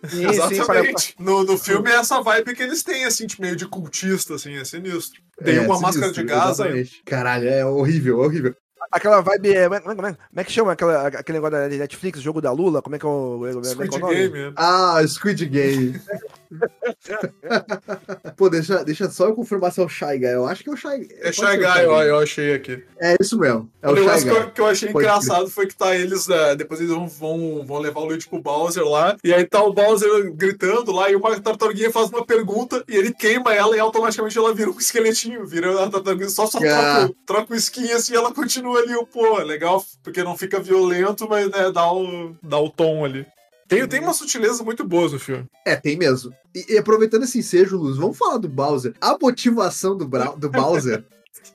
[0.08, 1.14] Sim, sim, Exatamente.
[1.18, 4.54] No, no filme é essa vibe que eles têm, assim, tipo, meio de cultista, assim,
[4.56, 5.20] é sinistro.
[5.44, 6.50] Tem É, uma sinistro, máscara de gás aí.
[6.68, 7.02] exatamente.
[7.04, 8.54] Caralho, é horrível, horrível.
[8.90, 9.54] Aquela vibe.
[9.54, 12.22] É, como, é, como é- como é que chama aquela, aquele negócio da Netflix, o
[12.22, 12.82] jogo da Lula?
[12.82, 13.38] Como é que é o.
[13.38, 14.14] como é que é o Squid nome?
[14.14, 14.32] Game.
[14.38, 14.52] né?
[14.56, 16.00] Ah, Squid Game.
[18.36, 20.32] Pô, deixa, deixa só eu confirmar se é o Shy Guy.
[20.32, 22.82] Eu acho que é o Shy É Shy ser Guy, ó, eu achei aqui.
[22.98, 23.70] É isso mesmo.
[23.80, 25.94] É o o, Shy negócio que eu, que eu achei Pode engraçado foi que tá
[25.94, 29.62] eles, né, depois eles vão, vão, levar o Luigi pro Bowser lá, e aí tá
[29.62, 33.80] o Bowser gritando lá, e uma tartaruguinha faz uma pergunta, e ele queima ela, e
[33.80, 37.06] automaticamente ela vira um esqueletinho, vira a tartaruguinha, só, só Ah.
[37.06, 40.60] troca, troca o skin assim, e ela continua ali, o pô, legal, porque não fica
[40.60, 43.26] violento, mas né, dá, o, dá o tom ali.
[43.70, 45.46] Tem, tem umas sutilezas muito boas no filme.
[45.64, 46.32] É, tem mesmo.
[46.54, 48.92] E, e aproveitando esse ensejo, Luz, vamos falar do Bowser.
[49.00, 51.04] A motivação do, Brau- do Bowser.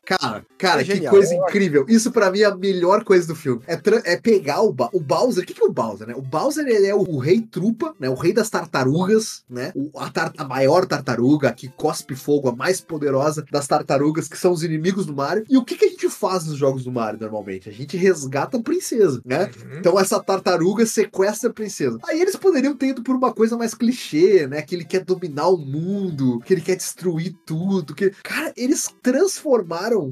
[0.06, 1.86] Cara, cara, É que coisa incrível.
[1.90, 3.62] Isso pra mim é a melhor coisa do filme.
[3.68, 3.80] É,
[4.14, 5.44] é pegar o, Ba- o Bowser.
[5.44, 6.14] O que, que é o Bowser, né?
[6.16, 8.08] O Bowser ele é o, o rei trupa, né?
[8.10, 9.72] O rei das tartarugas, né?
[9.76, 14.28] O- a, tar- a maior tartaruga, a que cospe fogo, a mais poderosa das tartarugas,
[14.28, 15.44] que são os inimigos do Mario.
[15.50, 17.68] E o que, que a gente faz nos jogos do Mario normalmente?
[17.68, 19.46] A gente resgata a princesa, né?
[19.46, 19.80] Uhum.
[19.80, 21.98] Então essa tartaruga sequestra a princesa.
[22.08, 24.62] Aí eles poderiam ter ido por uma coisa mais clichê, né?
[24.62, 27.96] Que ele quer dominar o mundo, que ele quer destruir tudo.
[27.96, 28.12] Que...
[28.24, 29.65] Cara, eles transformaram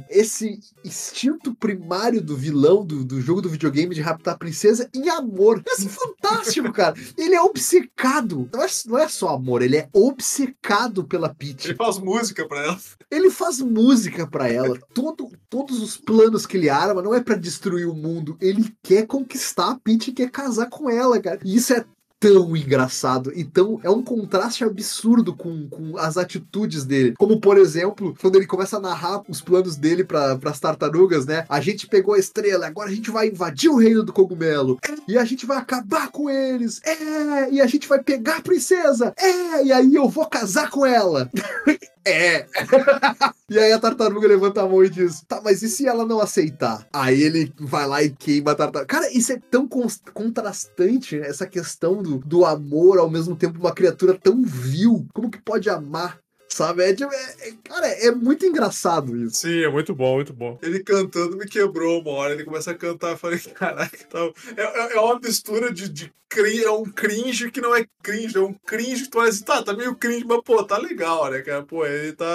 [0.09, 5.09] esse instinto primário do vilão do, do jogo do videogame de raptar a princesa em
[5.09, 5.63] amor.
[5.67, 6.95] Isso é fantástico, cara.
[7.17, 8.49] Ele é obcecado.
[8.53, 11.67] Não é, não é só amor, ele é obcecado pela Peach.
[11.67, 12.79] Ele faz música pra ela.
[13.09, 14.79] Ele faz música pra ela.
[14.93, 18.37] Todo, todos os planos que ele arma não é pra destruir o mundo.
[18.41, 21.39] Ele quer conquistar a Peach e quer casar com ela, cara.
[21.43, 21.85] E isso é
[22.23, 23.33] tão engraçado.
[23.35, 27.15] Então, é um contraste absurdo com, com as atitudes dele.
[27.17, 31.45] Como, por exemplo, quando ele começa a narrar os planos dele para as tartarugas, né?
[31.49, 34.79] A gente pegou a estrela, agora a gente vai invadir o reino do cogumelo.
[35.05, 36.79] E a gente vai acabar com eles.
[36.85, 37.51] É!
[37.51, 39.13] E a gente vai pegar a princesa.
[39.17, 39.65] É!
[39.65, 41.29] E aí eu vou casar com ela.
[42.05, 42.45] É.
[43.49, 46.19] e aí a tartaruga levanta a mão e diz: Tá, mas e se ela não
[46.19, 46.87] aceitar?
[46.91, 48.87] Aí ele vai lá e queima a tartaruga.
[48.87, 49.67] Cara, isso é tão
[50.13, 51.27] contrastante, né?
[51.27, 55.05] essa questão do, do amor ao mesmo tempo uma criatura tão vil.
[55.13, 56.19] Como que pode amar?
[56.49, 56.83] Sabe?
[56.83, 59.37] É, é- é- cara, é muito engraçado isso.
[59.37, 60.59] Sim, é muito bom, muito bom.
[60.61, 64.19] Ele cantando me quebrou uma hora, ele começa a cantar, eu falei, caraca, tá...
[64.55, 68.37] é, é- é uma mistura de, de cri- é um cringe que não é cringe,
[68.37, 71.29] é um cringe que tu vai assim, tá, tá meio cringe, mas pô, tá legal,
[71.31, 71.63] né, cara?
[71.63, 72.25] Pô, ele tá,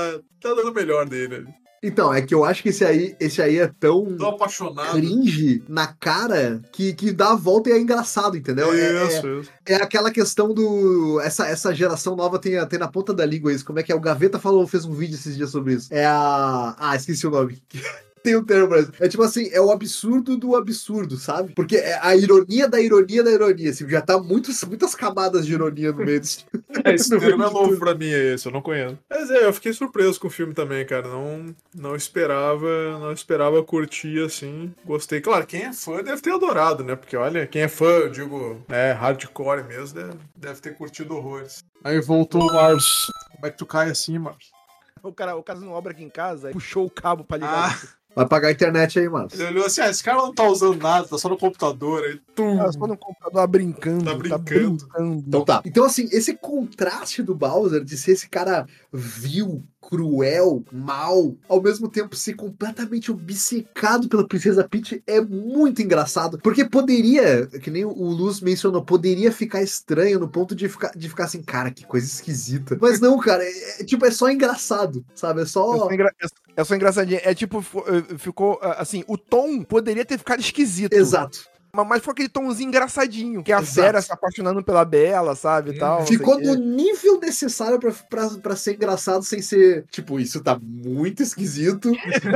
[0.40, 1.67] tá dando o melhor dele ali.
[1.82, 4.92] Então, é que eu acho que esse aí, esse aí é tão Tô apaixonado.
[4.96, 8.72] cringe na cara que, que dá a volta e é engraçado, entendeu?
[8.74, 9.50] É- é- Isso, isso.
[9.66, 11.20] É aquela questão do.
[11.20, 13.64] Essa, essa geração nova tem, tem na ponta da língua isso.
[13.64, 13.94] Como é que é?
[13.94, 15.88] O Gaveta falou, fez um vídeo esses dias sobre isso.
[15.92, 16.74] É a.
[16.78, 17.62] Ah, esqueci o nome.
[18.28, 18.92] tem um termo pra isso.
[19.00, 21.54] É tipo assim, é o absurdo do absurdo, sabe?
[21.54, 23.70] Porque é a ironia da ironia da ironia.
[23.70, 26.44] Assim, já tá muitos, muitas camadas de ironia no meio desse.
[26.84, 28.98] Esse no meio termo é novo pra mim, é esse, eu não conheço.
[29.10, 31.08] Mas é, eu fiquei surpreso com o filme também, cara.
[31.08, 34.72] Não, não esperava, não esperava curtir assim.
[34.84, 35.20] Gostei.
[35.20, 36.94] Claro, quem é fã deve ter adorado, né?
[36.94, 41.64] Porque olha, quem é fã, eu digo, é, hardcore mesmo, deve, deve ter curtido horrores.
[41.82, 43.10] Aí voltou o Mars.
[43.32, 44.50] Como é que tu cai assim, Mars?
[45.02, 47.78] O cara, o cara não obra aqui em casa, puxou o cabo pra ligar.
[47.82, 47.97] Ah.
[48.14, 49.28] Vai pagar a internet aí, mano.
[49.32, 52.02] Ele olhou assim, ah, esse cara não tá usando nada, tá só no computador.
[52.04, 52.56] Aí, tum.
[52.56, 54.04] Tá só no computador brincando.
[54.04, 54.86] Tá Tá brincando.
[54.86, 55.24] brincando.
[55.26, 55.62] Então tá.
[55.64, 61.88] Então, assim, esse contraste do Bowser de ser esse cara vil, cruel, mal, ao mesmo
[61.88, 66.38] tempo ser completamente obcecado pela Princesa Peach é muito engraçado.
[66.42, 71.08] Porque poderia, que nem o Luz mencionou, poderia ficar estranho no ponto de ficar, de
[71.08, 72.76] ficar assim, cara, que coisa esquisita.
[72.78, 75.40] Mas não, cara, é, é- tipo, é só engraçado, sabe?
[75.40, 75.78] É É só.
[75.78, 76.12] só, engra...
[76.54, 77.20] é só engraçadinho.
[77.24, 80.92] É tipo, eh, ficou ah, assim, o tom poderia ter ficado esquisito.
[80.92, 81.47] Exato.
[81.72, 83.42] Mas, foi aquele tomzinho engraçadinho.
[83.42, 83.74] Que é a Exato.
[83.74, 85.72] Fera se apaixonando pela Bela, sabe?
[85.72, 90.42] E tal, Ficou no nível necessário pra, pra, pra ser engraçado sem ser, tipo, isso
[90.42, 91.92] tá muito esquisito,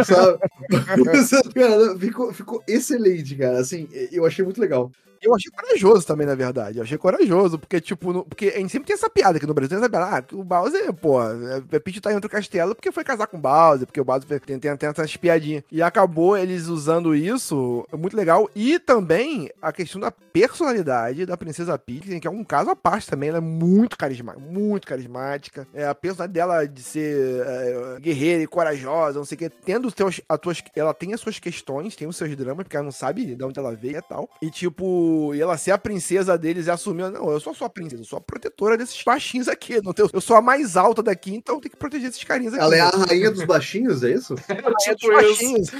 [0.06, 0.38] sabe?
[1.54, 3.60] cara, ficou, ficou excelente, cara.
[3.60, 4.90] Assim, eu achei muito legal.
[5.24, 6.78] Eu achei corajoso também, na verdade.
[6.78, 9.54] Eu achei corajoso, porque, tipo, no- porque a gente sempre tem essa piada aqui no
[9.54, 12.90] Brasil, tem essa piada, ah, o Bowser, pô, é, Peach tá em outro castelo porque
[12.90, 15.62] foi casar com o Bowser, porque o Bowser tem, tem, tem essas piadinhas.
[15.70, 18.50] E acabou eles usando isso, é muito legal.
[18.54, 23.08] E também a questão da personalidade da Princesa Peach, que é um caso à parte
[23.08, 25.68] também, ela é muito carismática, muito carismática.
[25.72, 29.86] É, a personalidade dela de ser é, guerreira e corajosa, não sei o que, tendo
[29.86, 32.84] os seus, as tuas, ela tem as suas questões, tem os seus dramas, porque ela
[32.84, 34.28] não sabe de onde ela veio e tal.
[34.40, 37.70] E tipo, e ela ser a princesa deles e assumir, não, eu sou só a
[37.70, 41.02] princesa, eu sou a protetora desses baixinhos aqui, não tenho, eu sou a mais alta
[41.02, 42.62] daqui, então eu tenho que proteger esses carinhas aqui.
[42.62, 44.34] Ela é a rainha dos baixinhos, é isso?
[44.48, 45.12] É Rainha dos tipo isso.
[45.12, 45.70] baixinhos.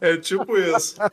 [0.00, 0.94] É tipo isso.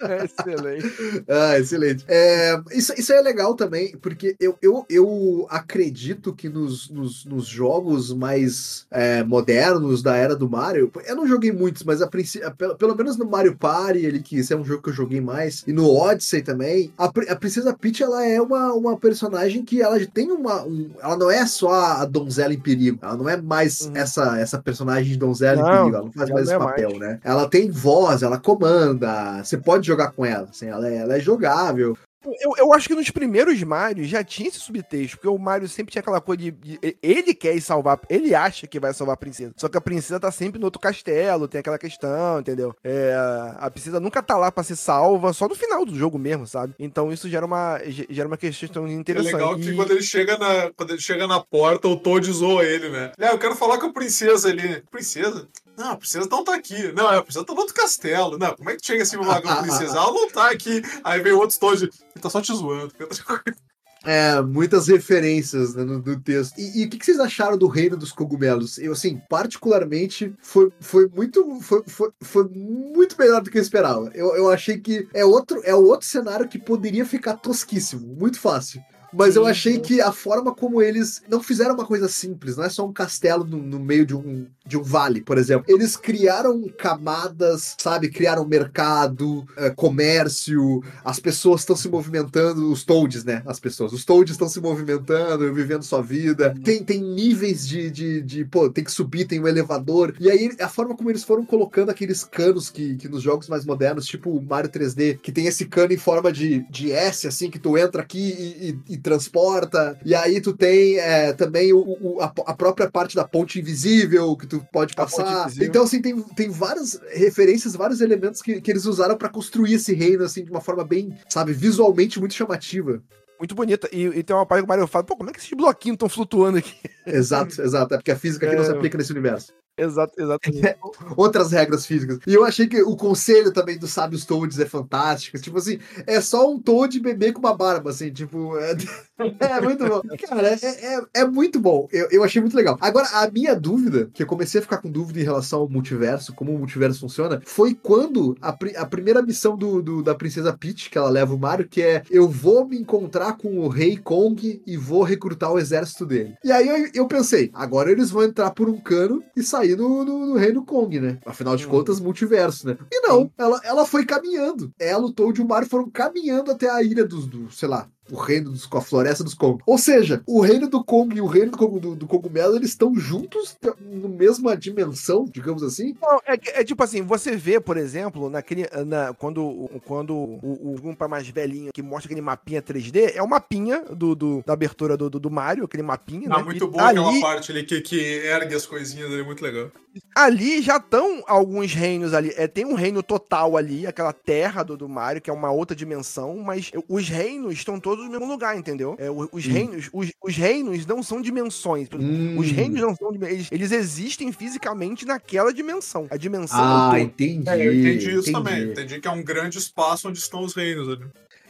[0.00, 1.24] É excelente.
[1.28, 2.04] Ah, excelente.
[2.08, 7.46] É, isso, isso é legal também, porque eu, eu, eu acredito que nos, nos, nos
[7.46, 12.42] jogos mais é, modernos da era do Mario, eu não joguei muitos, mas a princ-
[12.42, 14.94] a- pelo, pelo menos no Mario Party, ele, que esse é um jogo que eu
[14.94, 19.64] joguei mais, e no Odyssey também, a, a Princesa Peach, ela é uma, uma personagem
[19.64, 20.64] que ela tem uma...
[20.64, 23.96] um- ela não é só a donzela em perigo, ela não é mais Uhum.
[23.96, 26.66] essa, essa personagem de donzela Não, em perigo, ela não faz mais não esse é
[26.66, 27.00] papel, mais.
[27.00, 27.20] né?
[27.22, 31.20] Ela tem voz, ela comanda, você pode jogar com ela, assim, ela, é, ela é
[31.20, 31.96] jogável.
[32.42, 35.92] Eu, eu acho que nos primeiros Mario já tinha esse subtexto, porque o Mario sempre
[35.92, 38.00] tinha aquela coisa de, de- Ele quer ir salvar.
[38.10, 39.52] Ele acha que vai salvar a princesa.
[39.56, 42.74] Só que a princesa tá sempre no outro castelo, tem aquela questão, entendeu?
[42.82, 43.14] É,
[43.58, 46.74] a princesa nunca tá lá pra ser salva, só no final do jogo mesmo, sabe?
[46.80, 49.32] Então isso gera uma, gera uma questão É interessante.
[49.32, 52.64] legal que E- quando ele chega na, quando ele chega na porta, o Toad zoa
[52.64, 53.12] ele, né?
[53.20, 54.82] É, eu quero falar com a princesa ali.
[54.90, 55.46] Princesa?
[55.76, 56.92] Não, a princesa não tá aqui.
[56.92, 58.38] Não, a princesa tá no outro castelo.
[58.38, 59.96] Não, como é que chega assim com a princesa?
[59.96, 60.82] Ela não tá aqui.
[61.04, 61.84] Aí vem outro Toad.
[61.84, 62.92] Ele tá só te zoando.
[64.06, 66.56] É, muitas referências né, no, no texto.
[66.56, 68.78] E, e o que, que vocês acharam do Reino dos Cogumelos?
[68.78, 74.08] Eu, assim, particularmente, foi, foi muito foi, foi, foi muito melhor do que eu esperava.
[74.14, 78.80] Eu, eu achei que é outro, é outro cenário que poderia ficar tosquíssimo, muito fácil.
[79.16, 79.50] Mas eu Sim.
[79.50, 82.92] achei que a forma como eles não fizeram uma coisa simples, não é só um
[82.92, 85.64] castelo no, no meio de um, de um vale, por exemplo.
[85.68, 88.08] Eles criaram camadas, sabe?
[88.10, 93.42] Criaram mercado, eh, comércio, as pessoas estão se movimentando, os toads, né?
[93.46, 93.92] As pessoas.
[93.92, 96.54] Os toads estão se movimentando, vivendo sua vida.
[96.64, 100.14] Tem, tem níveis de, de, de, pô, tem que subir, tem um elevador.
[100.20, 103.64] E aí, a forma como eles foram colocando aqueles canos que, que nos jogos mais
[103.64, 107.50] modernos, tipo o Mario 3D, que tem esse cano em forma de, de S, assim,
[107.50, 109.98] que tu entra aqui e, e- e transporta.
[110.04, 114.36] E aí tu tem é, também o, o- a, a própria parte da ponte invisível
[114.36, 115.50] que tu pode passar.
[115.60, 119.94] Então, assim, tem, tem várias referências, vários elementos que, que eles usaram pra construir esse
[119.94, 123.02] reino, assim, de uma forma bem, sabe, visualmente muito chamativa.
[123.38, 123.88] Muito bonita.
[123.92, 125.96] E, e tem uma parte que o Mario fala, pô, como é que esses bloquinhos
[125.96, 126.74] estão flutuando aqui?
[127.06, 127.94] Exato, exato.
[127.94, 128.66] É porque a física aqui não É.
[128.66, 129.52] se aplica nesse universo.
[129.78, 130.76] Exato, exatamente.
[131.16, 132.18] Outras regras físicas.
[132.26, 135.38] E eu achei que o conselho também dos sábios Toads é fantástico.
[135.38, 138.54] Tipo assim, é só um Toad bebê com uma barba, assim, tipo.
[139.18, 140.02] É, é muito bom.
[140.28, 140.58] Cara, é,
[140.96, 141.88] é, é muito bom.
[141.90, 142.76] Eu, eu achei muito legal.
[142.82, 146.34] Agora, a minha dúvida, que eu comecei a ficar com dúvida em relação ao multiverso,
[146.34, 150.52] como o multiverso funciona, foi quando a, pri- a primeira missão do, do- da Princesa
[150.52, 153.96] Peach, que ela leva o Mario, que é eu vou me encontrar com o Rei
[153.96, 156.34] Kong e vou recrutar o exército dele.
[156.44, 160.04] E aí eu, eu pensei, agora eles vão entrar por um cano e sair no,
[160.04, 161.18] no, no Reino Kong, né?
[161.26, 161.70] Afinal de Uhum.
[161.70, 162.76] contas, multiverso, né?
[162.92, 164.70] E não, ela, ela foi caminhando.
[164.78, 167.88] Ela, o Toad e o Mario foram caminhando até a ilha dos, do, sei lá,
[168.10, 169.62] o reino dos, a floresta dos Kong.
[169.66, 172.94] Ou seja, o reino do Kong e o reino do, do, do cogumelo, eles estão
[172.94, 175.94] juntos na mesma dimensão, digamos assim.
[176.00, 178.66] Não, é, é tipo assim, você vê, por exemplo, naquele.
[178.86, 183.28] Na, quando quando o, o Gumpa mais velhinho que mostra aquele mapinha 3D, é o
[183.28, 186.28] mapinha do, do- da abertura do, do, do Mario, aquele mapinha.
[186.28, 186.44] Não, né?
[186.44, 189.70] muito E boa aquela ali, parte ali que, que ergue as coisinhas ali, muito legal.
[190.14, 192.32] ali já estão alguns reinos ali.
[192.36, 195.76] É, tem um reino total ali, aquela terra do, do Mario, que é uma outra
[195.76, 198.94] dimensão, mas os reinos estão todos todos no mesmo lugar, entendeu?
[198.98, 201.88] É, os, reinos, os, os reinos não são dimensões.
[201.92, 202.38] Hum.
[202.38, 203.36] Os reinos não são dimensões.
[203.36, 206.06] Eles, eles existem fisicamente naquela dimensão.
[206.10, 207.48] A dimensão Ah, é entendi.
[207.48, 208.32] É, eu entendi isso entendi.
[208.32, 208.70] também.
[208.70, 211.04] Entendi que é um grande espaço onde estão os reinos ali.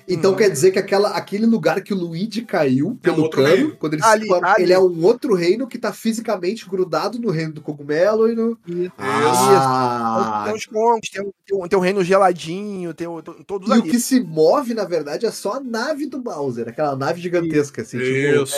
[0.08, 0.36] Então Uhum.
[0.36, 3.76] quer dizer que aquela, aquele lugar que o Luigi caiu É um pelo cano, reino.
[3.76, 4.62] quando ele Ali, se forma, ali.
[4.62, 8.56] ele é um outro reino que tá fisicamente grudado no reino do cogumelo e no.
[8.96, 13.34] Ah, Tem os congos, tem, o- tem, o- tem o reino geladinho, tem, o- tem
[13.44, 13.90] todos e o ali.
[13.90, 17.98] que se move, na verdade, é só a nave do Bowser, aquela nave gigantesca, assim,
[17.98, 18.42] tipo.
[18.44, 18.56] Isso.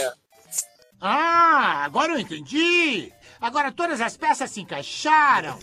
[1.01, 3.11] Ah, agora eu entendi!
[3.41, 5.57] Agora todas as peças se encaixaram!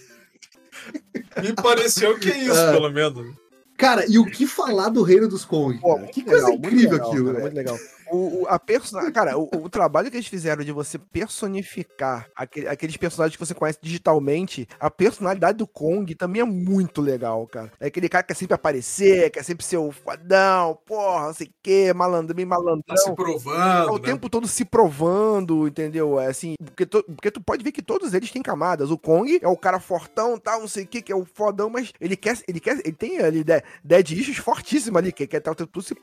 [1.41, 2.71] Me pareceu que é isso, Ah.
[2.73, 3.35] pelo menos.
[3.77, 5.77] Cara, e o que falar do reino dos Kong?
[5.79, 7.39] Pô, que coisa legal, incrível legal, aquilo, cara?
[7.41, 7.77] Muito legal.
[8.15, 9.11] O, a persona...
[9.11, 13.53] Cara, o, o trabalho que eles fizeram de você personificar aquele- aqueles personagens que você
[13.53, 17.71] conhece digitalmente, a personalidade do Kong também é muito legal, cara.
[17.79, 21.47] É aquele cara que quer sempre aparecer, quer sempre ser o fodão, porra, não sei
[21.47, 22.81] o quê, malandro, bem malandrão.
[22.85, 23.91] Tá se Tá provando.
[23.91, 24.03] o né?
[24.03, 26.19] tempo todo se provando, entendeu?
[26.19, 28.91] É assim, porque, tu- porque tu pode ver que todos eles têm camadas.
[28.91, 31.69] O Kong é o cara fortão, tal, não sei o que, que é o fodão,
[31.69, 35.39] mas ele quer, ele quer, ele tem ali de- dead issues fortíssimo ali, que quer
[35.39, 35.95] tá, tudo se,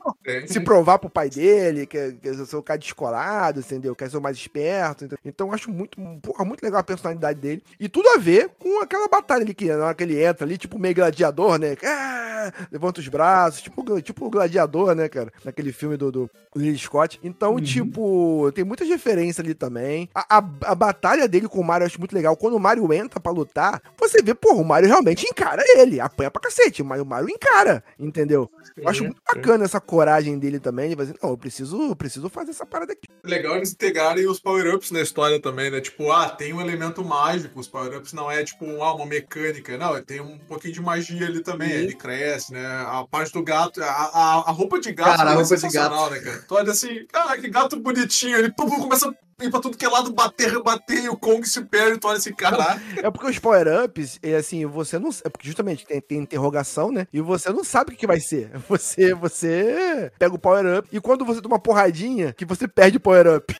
[0.47, 3.95] se provar pro pai dele, quer, quer ser o cara descolado, entendeu?
[3.95, 5.05] Quer ser o mais esperto.
[5.05, 5.17] entendeu?
[5.23, 7.63] Então eu acho muito, porra, muito legal a personalidade dele.
[7.79, 10.57] E tudo a ver com aquela batalha ali que na hora que ele entra ali,
[10.57, 11.75] tipo meio gladiador, né?
[11.83, 15.31] Ah, levanta os braços, tipo, tipo o gladiador, né, cara?
[15.43, 17.19] Naquele filme do, do Ridley Scott.
[17.23, 20.09] Então, tipo, tem muitas referências ali também.
[20.13, 22.35] A, a, a batalha dele com o Mario eu acho muito legal.
[22.35, 25.99] Quando o Mario entra pra lutar, você vê, porra, o Mario realmente encara ele.
[25.99, 28.49] Apanha pra cacete, mas o Mario encara, entendeu?
[28.77, 30.87] Eu acho muito bacana essa coragem dele também.
[30.87, 33.07] Ele vai dizer, não, eu preciso, eu preciso fazer essa parada aqui.
[33.23, 35.81] Legal eles integrarem os power-ups na história também, né?
[35.81, 37.59] Tipo, ah, tem um elemento mágico.
[37.59, 39.77] Os power-ups não é tipo ah, uma mecânica.
[39.77, 41.69] Não, tem um pouquinho de magia ali também.
[41.69, 41.75] Sim.
[41.75, 42.65] Ele cresce, né?
[42.65, 46.09] A parte do gato, a, a, a roupa de gato Cara, é roupa de sensacional,
[46.09, 46.45] né, cara?
[46.47, 48.37] Tu olha assim, cara, que gato bonitinho.
[48.37, 51.47] Ele pum, começa a ir pra tudo que é lado, bater, rebater, e o Kong
[51.47, 51.99] se perde.
[51.99, 52.81] Tu olha assim, caralho.
[52.97, 55.09] É porque os power-ups, é assim, você não.
[55.23, 57.07] É porque justamente tem, tem interrogação, né?
[57.11, 58.51] E você não sabe o que, que vai ser.
[58.67, 62.99] Você, você pega o power-up e quando você toma uma porradinha, que você perde o
[62.99, 63.55] power-up.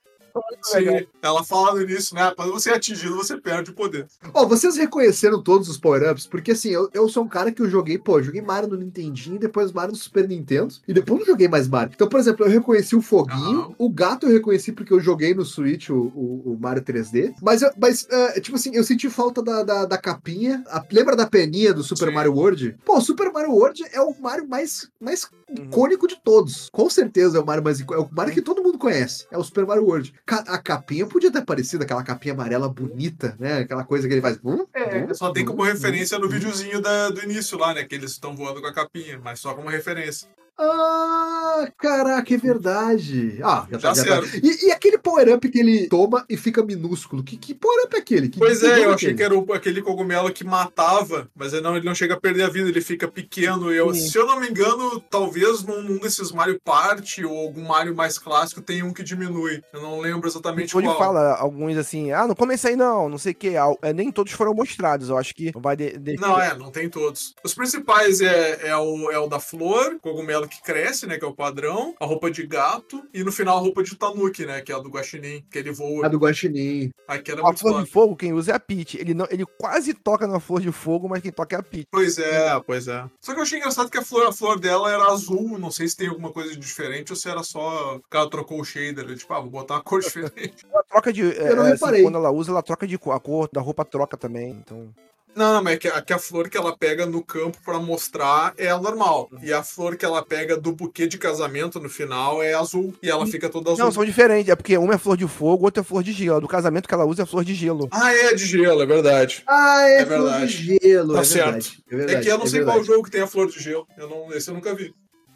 [0.63, 2.31] Sim, ela fala no início, né?
[2.35, 4.07] Quando você é atingido, você perde o poder.
[4.33, 6.25] Ó, vocês reconheceram todos os power-ups?
[6.25, 8.77] Porque assim, eu, eu sou um cara que eu joguei, pô, eu joguei Mario no
[8.77, 11.91] Nintendinho, depois Mario no Super Nintendo, e depois não joguei mais Mario.
[11.93, 13.75] Então, por exemplo, eu reconheci o Foguinho, Aham.
[13.77, 17.61] o gato eu reconheci porque eu joguei no Switch o, o, o Mario 3D, mas,
[17.61, 20.63] eu- mas é, tipo assim, eu senti falta da, da, da capinha.
[20.67, 22.13] A- lembra da peninha do Super Sim.
[22.15, 22.75] Mario World?
[22.85, 25.65] Pô, o Super Mario World é o Mario mais, mais Uhum.
[25.65, 26.69] icônico de todos.
[26.71, 28.05] Com certeza é o Mario mais icônico.
[28.05, 29.27] É o Mario que todo mundo conhece.
[29.29, 30.13] É o Super Mario World.
[30.25, 33.59] A capinha podia ter parecido, aquela capinha amarela bonita, né?
[33.59, 34.39] Aquela coisa que ele faz.
[34.43, 37.83] hum, É, hum, só tem hum, como referência no videozinho da- do início lá, né?
[37.83, 40.29] Que eles estão voando com a capinha, mas só como referência.
[40.57, 43.39] Ah, caraca, é verdade.
[43.43, 44.21] Ah, já, tá, já tá.
[44.21, 44.45] certo.
[44.45, 47.23] E, e aquele power-up que ele toma e fica minúsculo?
[47.23, 48.29] Que, que power-up é aquele?
[48.29, 49.13] Que, Pois é, eu achei aquele?
[49.15, 52.43] que era o- aquele cogumelo que matava, mas ele não, ele não chega a perder
[52.43, 53.71] a vida, ele fica pequeno.
[53.71, 54.09] Eu, Sim.
[54.09, 58.17] se eu não me engano, talvez num, num desses Mario Party ou algum Mario mais
[58.17, 59.61] clássico tem um que diminui.
[59.73, 60.97] Eu não lembro exatamente Onde qual.
[60.97, 63.53] fala alguns assim, ah, não comecei aí não, não sei o que.
[63.95, 65.09] nem todos foram mostrados.
[65.09, 67.33] Eu acho que vai de, de- Não, é, não tem todos.
[67.43, 71.17] Os principais é, é, o, é o da flor, cogumelo que cresce, né?
[71.17, 74.45] Que é o padrão, a roupa de gato, e no final a roupa de tanuki,
[74.45, 74.61] né?
[74.61, 76.05] Que é a do guaxinim, que ele voa.
[76.05, 76.91] A do Guaxinim.
[77.07, 77.85] Aquela é A muito flor top.
[77.85, 78.97] de fogo, quem usa é a Peach.
[78.97, 81.87] Ele, não, ele quase toca na flor de fogo, mas quem toca é a Peach.
[81.91, 83.05] Pois é, pois é.
[83.21, 85.57] Só que eu achei engraçado que a flor, a flor dela era azul.
[85.59, 87.99] Não sei se tem alguma coisa de diferente ou se era só.
[88.09, 89.05] que ela trocou o shader.
[89.07, 89.15] né?
[89.15, 90.65] Tipo, ah, vou botar uma cor diferente.
[90.71, 91.21] Ela troca de.
[91.21, 92.03] Eu não é, reparei.
[92.03, 93.13] quando ela usa, ela troca de cor.
[93.13, 94.51] A cor da roupa troca também.
[94.51, 94.93] Então.
[95.35, 97.79] Não, não, mas é que, a, que a flor que ela pega no campo pra
[97.79, 99.29] mostrar é a normal.
[99.41, 102.93] E a flor que ela pega do buquê de casamento no final é azul.
[103.01, 103.83] E ela fica toda azul.
[103.83, 104.49] Não, são diferentes.
[104.49, 106.37] É porque uma é flor de fogo, outra é flor de gelo.
[106.37, 107.87] A do casamento que ela usa é flor de gelo.
[107.91, 109.43] Ah, é de gelo, é verdade.
[109.47, 110.79] Ah, é, É flor de verdade.
[110.81, 111.13] gelo.
[111.13, 111.45] Tá é certo.
[111.53, 111.83] verdade.
[111.89, 112.17] É verdade.
[112.17, 112.77] é que eu não é sei verdade.
[112.77, 113.87] qual jogo que tem a flor de gelo.
[113.97, 114.93] Eu não, esse eu nunca vi.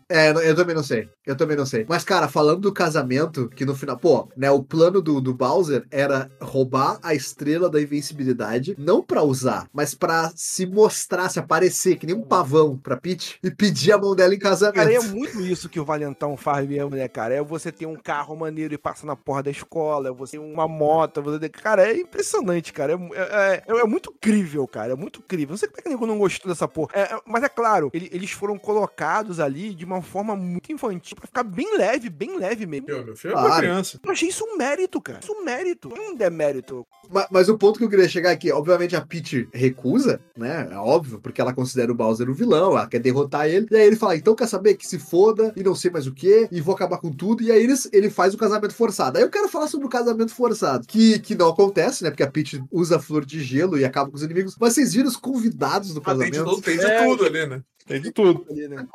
[0.09, 1.09] É, eu também não sei.
[1.25, 1.85] Eu também não sei.
[1.87, 5.85] Mas, cara, falando do casamento, que no final, pô, né, o plano do, do Bowser
[5.91, 11.97] era roubar a estrela da invencibilidade, não pra usar, mas pra se mostrar, se aparecer,
[11.97, 14.75] que nem um pavão pra Peach, e pedir a mão dela em casamento.
[14.75, 17.33] Cara, é muito isso que o Valentão faz mesmo, né, cara?
[17.35, 20.43] É você ter um carro maneiro e passar na porra da escola, é você ter
[20.43, 21.49] uma moto, você ter...
[21.49, 22.93] Cara, é impressionante, cara.
[22.93, 24.93] É, é, é- é muito incrível, cara.
[24.93, 25.51] É muito incrível.
[25.51, 26.91] Não sei como é que nego não gostou dessa porra.
[26.93, 30.71] É, é- mas é claro, ele- eles foram colocados ali de uma uma forma muito
[30.71, 32.87] infantil pra ficar bem leve, bem leve mesmo.
[32.87, 33.61] Meu, meu filho é uma Claro.
[33.61, 33.99] criança.
[34.03, 35.19] Eu achei isso um mérito, cara.
[35.21, 35.89] Isso um mérito.
[35.89, 36.85] Não é um demérito.
[37.09, 40.67] Ma- Mas, o ponto que eu queria chegar aqui, obviamente a Peach recusa, né?
[40.71, 43.67] É óbvio, porque ela considera o Bowser o vilão, ela quer derrotar ele.
[43.71, 46.13] E aí ele fala: então quer saber que se foda e não sei mais o
[46.13, 47.41] que, e vou acabar com tudo.
[47.43, 49.17] E aí eles, ele faz o casamento forçado.
[49.17, 52.09] Aí eu quero falar sobre o casamento forçado, que, que não acontece, né?
[52.09, 54.55] Porque a Peach usa a flor de gelo e acaba com os inimigos.
[54.59, 56.49] Mas vocês viram os convidados do Ah, tem de, casamento?
[56.55, 57.05] tudo, tem de É.
[57.05, 57.61] tudo ali, né?
[57.87, 58.45] Tem de tudo.
[58.67, 58.87] Né?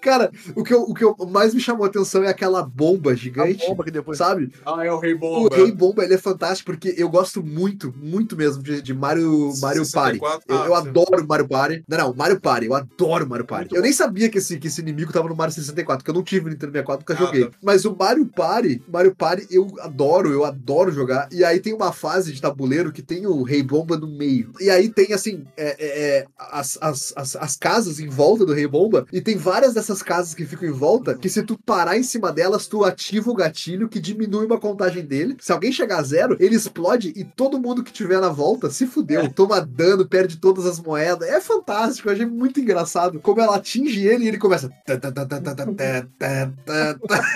[0.00, 3.12] Cara, o que, eu, o que eu mais me chamou a atenção é aquela bomba
[3.12, 3.64] A gigante.
[3.66, 4.18] bomba que depois.
[4.18, 4.52] Sabe?
[4.66, 5.56] Ah, é o Rei O Bomba.
[5.56, 9.88] Rei Bomba, ele é fantástico porque eu gosto muito, muito mesmo de, de Mario, Mario
[9.90, 10.18] Party.
[10.18, 10.44] 64?
[10.48, 10.88] Eu, Ah, eu sim.
[10.88, 11.84] adoro Mario Party.
[11.88, 12.66] Não, não, Mario Party.
[12.66, 13.66] Eu adoro Mario Party.
[13.66, 16.14] Muito eu nem sabia que esse, que esse inimigo tava no Mario 64, porque eu
[16.14, 17.44] não tive o Nintendo 64, nunca Ah, joguei.
[17.46, 17.56] tá.
[17.62, 21.28] Mas o Mario Party, Mario Party, eu adoro, eu adoro jogar.
[21.30, 24.50] E aí tem uma fase de tabuleiro que tem o Rei Bomba no meio.
[24.60, 28.52] E aí tem, assim, é, é, é, as, as, as, as, casas em volta do
[28.52, 31.96] Rei Bomba, e tem várias dessas casas que ficam em volta, que se tu parar
[31.96, 35.36] em cima delas, tu ativa o gatilho que diminui uma contagem dele.
[35.40, 38.86] Se alguém chegar a zero, ele explode e todo mundo que tiver na volta se
[38.86, 39.28] fudeu, é.
[39.28, 41.28] toma dano, perde todas as moedas.
[41.28, 44.70] É fantástico, eu achei muito engraçado como ela atinge ele e ele começa.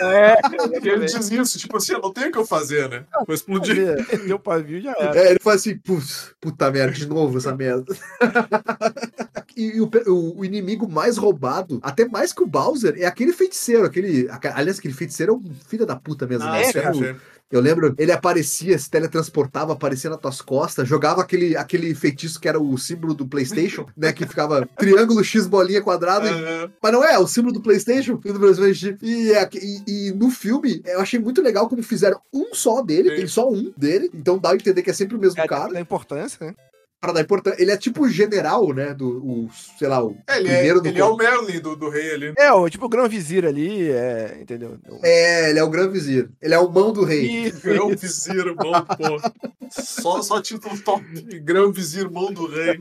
[0.03, 0.37] É,
[0.83, 3.05] ele diz isso, tipo assim, eu não tenho o que eu fazer, né?
[3.27, 3.97] Vou explodir.
[4.27, 5.19] Deu pavio já era.
[5.19, 7.95] É, ele faz assim, putz, puta merda, de novo essa merda.
[9.57, 13.33] e o, pe- o- o inimigo mais roubado, até mais que o Bowser, é aquele
[13.33, 14.29] feiticeiro, aquele.
[14.55, 16.45] Aliás, aquele feiticeiro é um filho da puta mesmo.
[16.49, 16.71] Ah, né?
[16.75, 17.15] Era o- sim.
[17.51, 22.49] Eu lembro, ele aparecia, se teletransportava, aparecia nas tuas costas, jogava aquele, aquele feitiço que
[22.49, 24.11] era o símbolo do PlayStation, né?
[24.11, 26.27] Que ficava triângulo, X, bolinha, quadrado.
[26.27, 28.15] e- Ah, Mas não é, é o símbolo do PlayStation.
[28.17, 28.97] do PlayStation.
[29.03, 33.11] E, é- e- e no filme, eu achei muito legal como fizeram um só dele,
[33.11, 33.17] Sim.
[33.17, 35.75] tem só um dele, então dá a entender que é sempre o mesmo É, cara.
[35.75, 36.55] da importância, né?
[37.03, 37.61] Pra dar importância.
[37.61, 38.95] Ele é tipo o general, né?
[38.95, 41.75] Do, o, sei lá, o É, ele, é, primeiro do ele é o Merlin do,
[41.75, 42.33] do rei ali.
[42.39, 44.79] É, o tipo o grão vizir ali, é, entendeu?
[45.03, 46.31] É, ele é o Gran Vizir.
[46.41, 47.47] Ele é o mão do rei.
[47.47, 47.99] Isso, Grão isso.
[48.03, 49.21] Vizir, mão do pô.
[49.69, 51.03] Só, só título top.
[51.41, 52.81] Grão Vizir, mão do rei.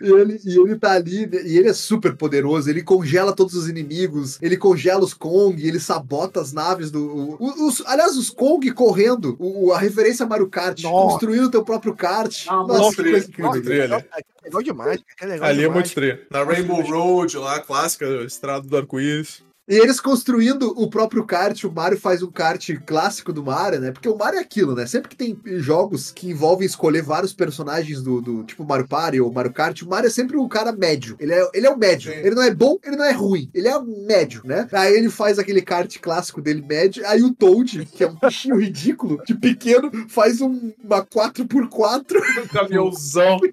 [0.00, 3.54] E ele, e ele tá ali, né, e ele é super poderoso, ele congela todos
[3.54, 7.04] os inimigos, ele congela os Kong, ele sabota as naves do.
[7.04, 11.10] o- o- os, aliás, os Kong correndo, o, a referência a Mario Kart, Nossa.
[11.12, 12.44] construindo o teu próprio kart.
[12.48, 13.28] Ah, Nossa, que coisa
[13.58, 13.94] incrível.
[13.96, 14.04] ali.
[14.42, 15.74] É legal demais, é legal Ali é demais.
[15.74, 16.18] muito estranho.
[16.30, 19.42] Na Rainbow Road, lá, a clássica estrada do arco-íris.
[19.68, 23.92] E eles construindo o próprio kart, o Mario faz um kart clássico do Mario, né?
[23.92, 24.84] Porque o Mario é aquilo, né?
[24.84, 29.32] Sempre que tem jogos que envolvem escolher vários personagens do, do tipo Mario Party ou
[29.32, 31.16] Mario Kart, o Mario é sempre o cara médio.
[31.20, 32.12] Ele é, ele é o médio.
[32.12, 32.18] Sim.
[32.18, 33.48] Ele não é bom, ele não é ruim.
[33.54, 34.66] Ele é o médio, né?
[34.72, 37.06] Aí ele faz aquele kart clássico dele médio.
[37.06, 42.16] Aí o Toad, que é um bichinho ridículo, de pequeno, faz um, uma 4x4.
[42.42, 43.38] Um caminhãozão.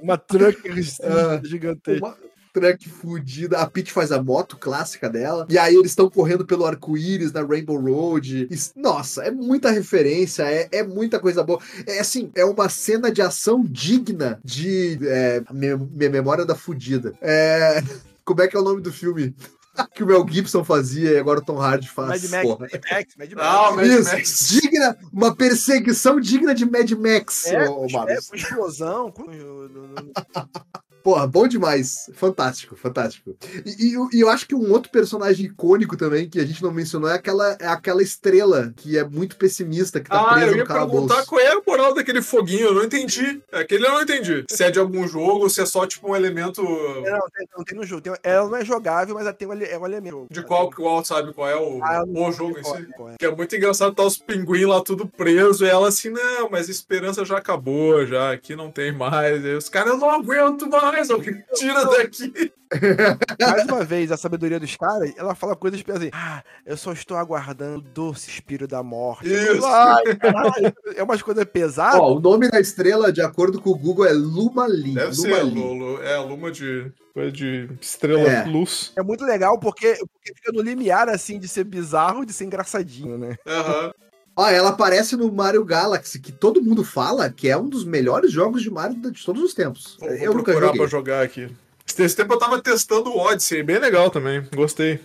[0.00, 0.62] Uma truck
[1.02, 2.06] Ah, gigantesca.
[2.06, 2.16] Uma
[2.52, 3.58] truck fudida.
[3.58, 5.46] A Peach faz a moto clássica dela.
[5.48, 8.48] E aí eles estão correndo pelo arco-íris na Rainbow Road.
[8.50, 11.60] E, nossa, é muita referência, é, é muita coisa boa.
[11.86, 14.98] É assim, é uma cena de ação digna de.
[15.02, 17.14] É, minha, minha memória da fudida.
[17.20, 17.82] É.
[18.24, 19.34] Como é que é o nome do filme?
[19.94, 22.22] que o Mel Gibson fazia e agora o Tom Hardy faz.
[22.22, 22.58] Mad Max, porra.
[22.60, 23.48] Mad Max, Mad Max.
[23.48, 24.48] Ah, Mad Isso, Max.
[24.48, 28.28] digna, uma perseguição digna de Mad Max, É, ô, ô, é, Marcos.
[28.28, 29.14] com explosão.
[31.02, 32.10] Porra, bom demais.
[32.14, 33.36] Fantástico, fantástico.
[33.64, 36.62] E, e eu- e eu acho que um outro personagem icônico também, que a gente
[36.62, 40.46] não mencionou, é aquela, é aquela estrela que é muito pessimista, que tá Ah, presa
[40.46, 41.06] eu no ia calabouço.
[41.08, 43.42] perguntar qual era a moral daquele foguinho, eu não entendi.
[43.52, 44.44] Aquele eu não entendi.
[44.50, 46.62] Se é de algum jogo ou se é só tipo um elemento.
[46.62, 48.00] É, Não, tem, não tem no jogo.
[48.02, 50.26] Tem- ela não é jogável, mas ela tem um, é um elemento.
[50.30, 52.70] De qual, qual sabe qual é o, Ah, eu o jogo em si?
[52.76, 53.16] é, é.
[53.18, 56.68] Que é muito engraçado tá os pinguins lá tudo preso e ela assim, não, mas
[56.68, 59.44] a esperança já acabou, já aqui não tem mais.
[59.44, 62.52] E os caras, eu não aguento mais, alguém tira daqui.
[63.40, 66.92] Mais uma vez, a sabedoria dos caras, ela fala coisas tipo assim, ah, eu só
[66.92, 69.30] estou aguardando o doce espírito da morte.
[69.32, 69.64] Isso.
[69.66, 70.72] Ai, caralho.
[70.96, 72.00] é umas coisas pesadas.
[72.00, 74.94] Ó, o nome da estrela, de acordo com o Google, é Lumali.
[74.94, 75.60] Deve ser, Lumali.
[75.60, 76.02] Lulu.
[76.02, 76.90] É a luma de.
[77.12, 78.44] Coisa de estrela É.
[78.44, 78.90] luz.
[78.96, 82.44] É muito legal porque, porque fica no limiar, assim, de ser bizarro e de ser
[82.44, 83.36] engraçadinho, né?
[83.46, 83.92] Aham.
[84.36, 88.32] Ó, ela aparece no Mario Galaxy, que todo mundo fala que é um dos melhores
[88.32, 89.96] jogos de Mario de todos os tempos.
[90.00, 91.48] Vou, vou eu nunca procurar pra jogar aqui.
[91.86, 94.42] Esse tempo eu tava testando o Odyssey, bem legal também.
[94.54, 94.98] Gostei.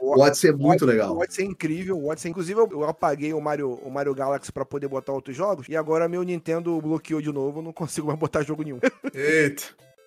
[0.00, 1.14] Pode ser muito legal.
[1.14, 2.28] Pode ser incrível, pode ser.
[2.28, 5.68] Inclusive, eu, eu apaguei o Mario, o Mario Galaxy pra poder botar outros jogos.
[5.68, 8.78] E agora meu Nintendo bloqueou de novo, eu não consigo mais botar jogo nenhum.
[9.14, 9.64] Eita.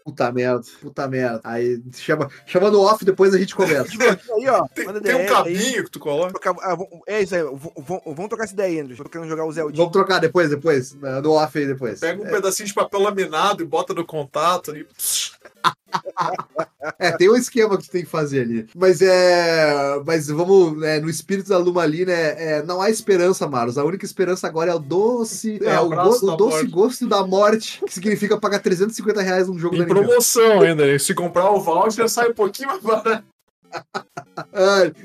[0.09, 1.41] Puta merda, puta merda.
[1.43, 3.91] Aí chama, chama no off, depois a gente conversa.
[4.37, 5.27] aí, ó, Tem, tem um DM aí.
[5.27, 6.31] cabinho que tu coloca.
[6.39, 8.97] Trocar- ah, é isso aí, vamos trocar essa ideia aí, Andrew.
[8.97, 9.75] Tô querendo jogar o Zelda.
[9.75, 10.93] Vamos trocar depois, depois.
[11.23, 11.99] No off aí depois.
[11.99, 14.85] Pega um pedacinho de papel laminado e bota no contato e.
[16.97, 18.67] É, tem um esquema que tu tem que fazer ali.
[18.75, 20.01] Mas é.
[20.05, 22.13] Mas vamos, né, no espírito da Luma ali, né?
[22.57, 23.77] é, não há esperança, Marlos.
[23.77, 25.59] A única esperança agora é o doce.
[25.63, 26.67] É, É, o go- da o doce morte.
[26.71, 30.05] gosto da morte, que significa pagar 350 reais num jogo da Em Nintendo.
[30.07, 30.97] promoção ainda.
[30.99, 33.23] Se comprar o voucher, sai um pouquinho mais barato.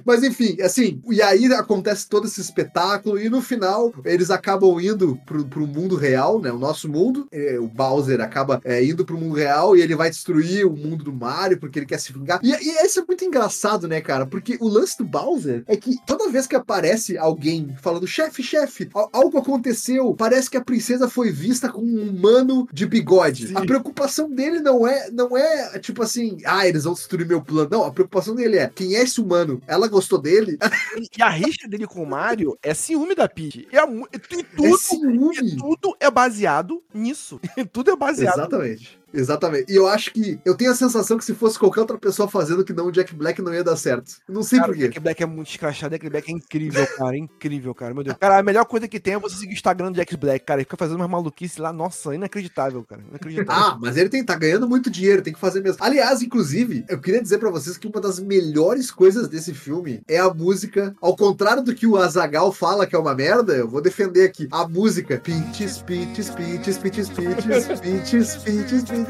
[0.04, 5.18] Mas enfim, assim, e aí acontece todo esse espetáculo, e no final eles acabam indo
[5.26, 6.52] pro, pro mundo real, né?
[6.52, 7.26] O nosso mundo.
[7.32, 11.04] eh, o Bowser acaba eh, indo pro mundo real e ele vai destruir o mundo
[11.04, 12.40] do Mario porque ele quer se vingar.
[12.42, 14.26] E, e isso é muito engraçado, né, cara?
[14.26, 18.88] Porque o lance do Bowser é que toda vez que aparece alguém falando, chefe, chefe,
[18.94, 23.48] al- algo aconteceu, parece que a princesa foi vista com um humano de bigode.
[23.48, 23.56] Sim.
[23.56, 27.68] A preocupação dele não é, não é tipo assim, ah, eles vão destruir meu plano.
[27.70, 29.60] Não, a preocupação dele é, quem é esse humano?
[29.66, 30.58] Ela gostou dele?
[31.18, 33.66] E a rixa dele com o Mario é ciúme da Peach.
[33.72, 34.18] E, é mu- e É
[34.56, 35.36] tudo, ciúme.
[35.36, 37.40] e tudo é baseado nisso.
[37.72, 38.38] tudo é baseado.
[38.38, 38.98] Exatamente.
[39.14, 39.72] Exatamente.
[39.72, 42.64] E eu acho que eu tenho a sensação que se fosse qualquer outra pessoa fazendo
[42.64, 44.16] que não o Jack Black não ia dar certo.
[44.28, 44.88] Não sei Cara, por quê.
[44.88, 47.16] Jack Black é muito escrachado, Jack Black é incrível, cara.
[47.16, 47.94] É incrível, cara.
[47.94, 48.16] Meu Deus.
[48.18, 50.60] Cara, a melhor coisa que tem é você seguir o Instagram do Jack Black, cara.
[50.60, 51.72] Ele fica fazendo umas maluquices lá.
[51.72, 53.02] Nossa, inacreditável, cara.
[53.08, 53.62] Inacreditável.
[53.62, 55.78] Ah, mas ele tem, tá ganhando muito dinheiro, tem que fazer mesmo.
[55.80, 60.18] Aliás, inclusive, eu queria dizer pra vocês que uma das melhores coisas desse filme é
[60.18, 60.94] a música.
[61.00, 64.48] Ao contrário do que o Azagal fala que é uma merda, eu vou defender aqui.
[64.50, 65.20] A música.
[65.20, 69.03] Peaches, peaches, peaches, peaches, peaches, peaches, peaches, peaches.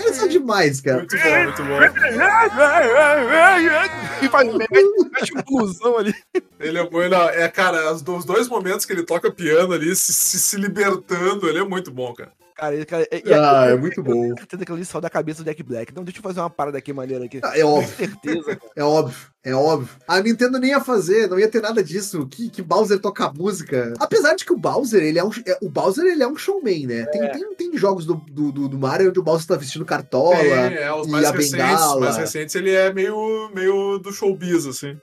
[0.00, 0.98] Eles são demais, cara.
[0.98, 1.78] Muito bom, muito bom.
[4.22, 6.14] e faz um blusão ali.
[6.60, 9.94] Ele é bom, ele é, é, cara, os dois momentos que ele toca piano ali,
[9.94, 12.32] se, se, se libertando, ele é muito bom, cara.
[12.56, 14.28] Cara, ele, cara, e- e- Ah, é muito bom.
[14.36, 15.90] Certeza que saiu da cabeça do Jack Black.
[15.90, 17.40] Então deixa eu fazer uma parada aqui maneira aqui.
[17.42, 17.96] Ah, É óbvio.
[17.96, 18.70] Certeza, cara.
[18.76, 19.88] É óbvio, é óbvio.
[20.06, 22.26] A Nintendo nem ia fazer, não ia ter nada disso.
[22.28, 23.92] Que, que Bowser toca música.
[23.98, 25.30] Apesar de que o Bowser, ele é um.
[25.46, 27.06] é- o Bowser, ele é um showman, né?
[27.06, 30.36] Tem, tem, tem jogos do, do, do- do Mario onde o Bowser tá vestindo cartola.
[30.36, 32.00] É, é, os e mais a recentes, bengala.
[32.00, 34.96] mais recentes, ele é meio, meio do showbiz, assim.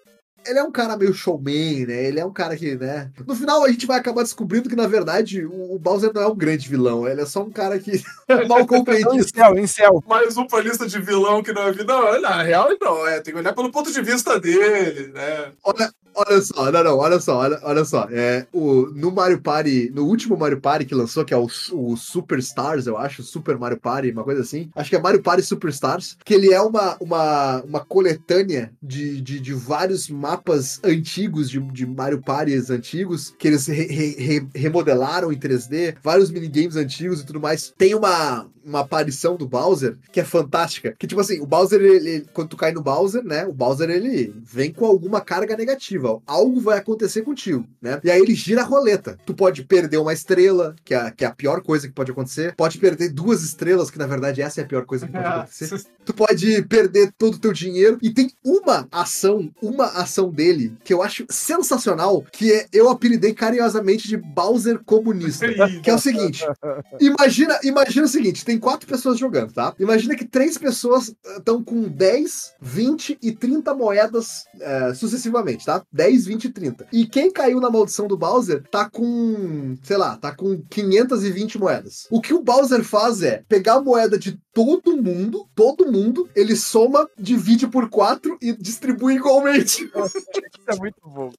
[0.45, 2.05] Ele é um cara meio showman, né?
[2.05, 3.11] Ele é um cara que, né?
[3.25, 6.35] No final a gente vai acabar descobrindo que, na verdade, o, Bowser não é um
[6.35, 7.07] grande vilão.
[7.07, 8.01] Ele é só um cara que
[8.47, 9.27] mal Em compreendido.
[9.33, 10.03] céu, em céu.
[10.07, 12.13] Mais um pra lista de vilão que não é vilão.
[12.13, 13.07] Não, na real, não.
[13.07, 15.51] É, tem que olhar pelo ponto de vista dele, né?
[15.63, 18.07] Olha, olha só, não, não, olha só, olha, olha só.
[18.11, 21.95] É, o, no Mario Party, no último Mario Party que lançou, que é o, o
[21.97, 24.69] Superstars, eu acho, Super Mario Party, uma coisa assim.
[24.75, 29.39] Acho que é Mario Party Superstars, que ele é uma, uma, uma coletânea de, de,
[29.39, 35.31] de vários mapas antigos, de, de Mario Parties antigos, que eles re- re- re- remodelaram
[35.31, 37.73] em 3D, vários minigames antigos e tudo mais.
[37.77, 40.95] Tem uma, uma aparição do Bowser que é fantástica.
[40.97, 43.45] Que, tipo assim, o Bowser, ele, ele- quando tu cai no Bowser, né?
[43.45, 46.21] O Bowser, ele vem com alguma carga negativa.
[46.25, 47.99] Algo vai acontecer contigo, né?
[48.03, 49.17] E aí ele gira a roleta.
[49.25, 52.55] Tu pode perder uma estrela, que é, que é a pior coisa que pode acontecer.
[52.55, 55.83] Pode perder duas estrelas, que na verdade essa é a pior coisa que pode acontecer.
[56.05, 57.97] Tu pode perder todo o teu dinheiro.
[58.01, 63.33] E tem uma ação, uma ação dele que eu acho sensacional, que é eu apelidei
[63.33, 65.47] carinhosamente de Bowser comunista.
[65.81, 66.45] Que é o seguinte:
[66.99, 69.73] imagina, imagina o seguinte: tem quatro pessoas jogando, tá?
[69.79, 75.83] Imagina que três pessoas estão com 10, 20 e 30 moedas eh, sucessivamente, tá?
[75.91, 76.87] 10, 20 e 30.
[76.91, 82.07] E quem caiu na maldição do Bowser tá com, sei lá, tá com 520 moedas.
[82.09, 86.55] O que o Bowser faz é pegar a moeda de todo mundo, todo mundo, ele
[86.55, 89.89] soma, divide por quatro e distribui igualmente.
[89.95, 91.31] Isso é muito bom.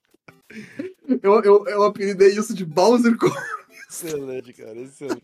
[1.22, 3.30] Eu, eu, eu apelidei isso de Bowser com.
[3.88, 4.78] Excelente, cara.
[4.78, 5.22] Excelente.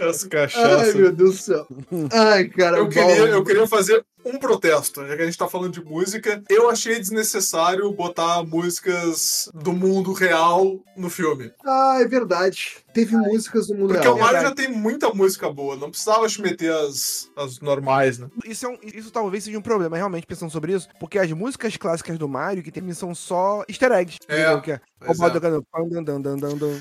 [0.00, 0.94] Essa Ai, cachaça.
[0.94, 1.66] meu Deus do céu.
[2.12, 2.78] Ai, cara.
[2.78, 6.42] Eu queria, eu queria fazer um protesto, já que a gente tá falando de música.
[6.48, 11.52] Eu achei desnecessário botar músicas do mundo real no filme.
[11.64, 12.78] Ah, é verdade.
[12.94, 14.16] Teve músicas do mundo Porque real.
[14.16, 18.28] o Mario já tem muita música boa, não precisava te meter as, as normais, né?
[18.46, 21.76] Isso, é um- isso talvez seja um problema, realmente, pensando sobre isso, porque as músicas
[21.76, 24.18] clássicas do Mario que tem são só easter eggs.
[24.28, 24.58] É?
[24.60, 24.80] Que é.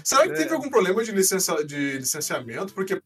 [0.03, 0.33] Será que É.
[0.35, 2.73] teve algum problema de, licença, de licenciamento?
[2.73, 3.01] Porque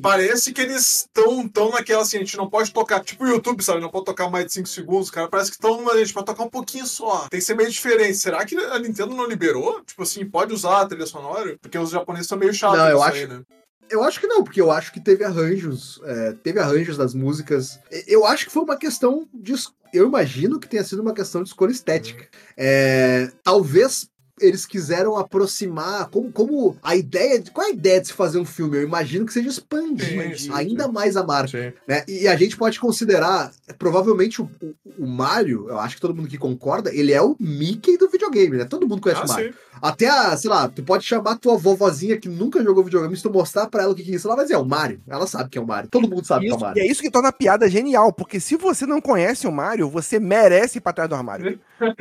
[0.00, 3.62] parece que eles estão tão naquela assim, a gente não pode tocar, tipo o YouTube,
[3.62, 3.80] sabe?
[3.80, 5.28] Não pode tocar mais de 5 segundos, cara.
[5.28, 7.26] Parece que estão numa, a gente pode tocar um pouquinho só.
[7.28, 8.16] Tem que ser meio diferente.
[8.18, 9.82] Será que a Nintendo não liberou?
[9.84, 11.56] Tipo assim, pode usar a trilha sonora?
[11.60, 13.42] Porque os japoneses são meio chatos Não, eu acho- aí, né?
[13.90, 15.98] Eu acho que não, porque eu acho que teve arranjos.
[16.04, 17.78] é, teve arranjos das músicas.
[18.06, 19.54] Eu acho que foi uma questão de.
[19.94, 22.28] Eu imagino que tenha sido uma questão de escolha estética.
[22.54, 24.06] É, talvez
[24.40, 26.08] eles quiseram aproximar.
[26.10, 27.38] Como, como a ideia.
[27.40, 28.76] De, qual é a ideia de se fazer um filme?
[28.76, 30.92] Eu imagino que seja expandir Sim, ainda sim.
[30.92, 31.74] mais a marca.
[31.86, 32.04] Né?
[32.08, 36.28] E a gente pode considerar, provavelmente, o, o- o Mario, eu acho que todo mundo
[36.28, 38.64] que concorda, ele é o Mickey do videogame, né?
[38.64, 39.52] Todo mundo conhece Ah, o Mario.
[39.52, 39.58] sim.
[39.82, 43.30] Até a, sei lá, tu pode chamar tua vovozinha que nunca jogou videogame, se tu
[43.32, 45.00] mostrar pra ela o que que é isso, ela vai dizer, é o Mario.
[45.08, 45.90] Ela sabe que é o Mario.
[45.90, 46.82] Todo mundo sabe que é o Isso- Mario.
[46.82, 49.88] e é isso que torna a piada genial, porque se você não conhece o Mario,
[49.88, 51.58] você merece ir pra trás do armário.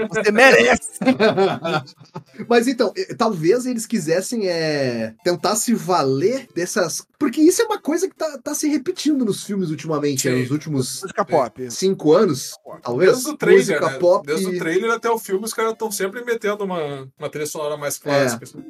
[0.09, 0.91] Você merece.
[2.47, 7.05] Mas então, eh, talvez eles quisessem é, tentar se valer dessas.
[7.19, 10.39] Porque isso é uma coisa que tá, tá se repetindo nos filmes ultimamente, né?
[10.39, 11.71] Nos últimos Música pop.
[11.71, 12.53] cinco anos,
[12.83, 13.13] talvez.
[13.13, 13.99] Desde o trailer, Música né?
[13.99, 14.27] pop.
[14.27, 17.75] Desde o trailer até o filme, os caras estão sempre metendo uma, uma trilha sonora
[17.75, 18.43] mais clássica.
[18.43, 18.63] assim.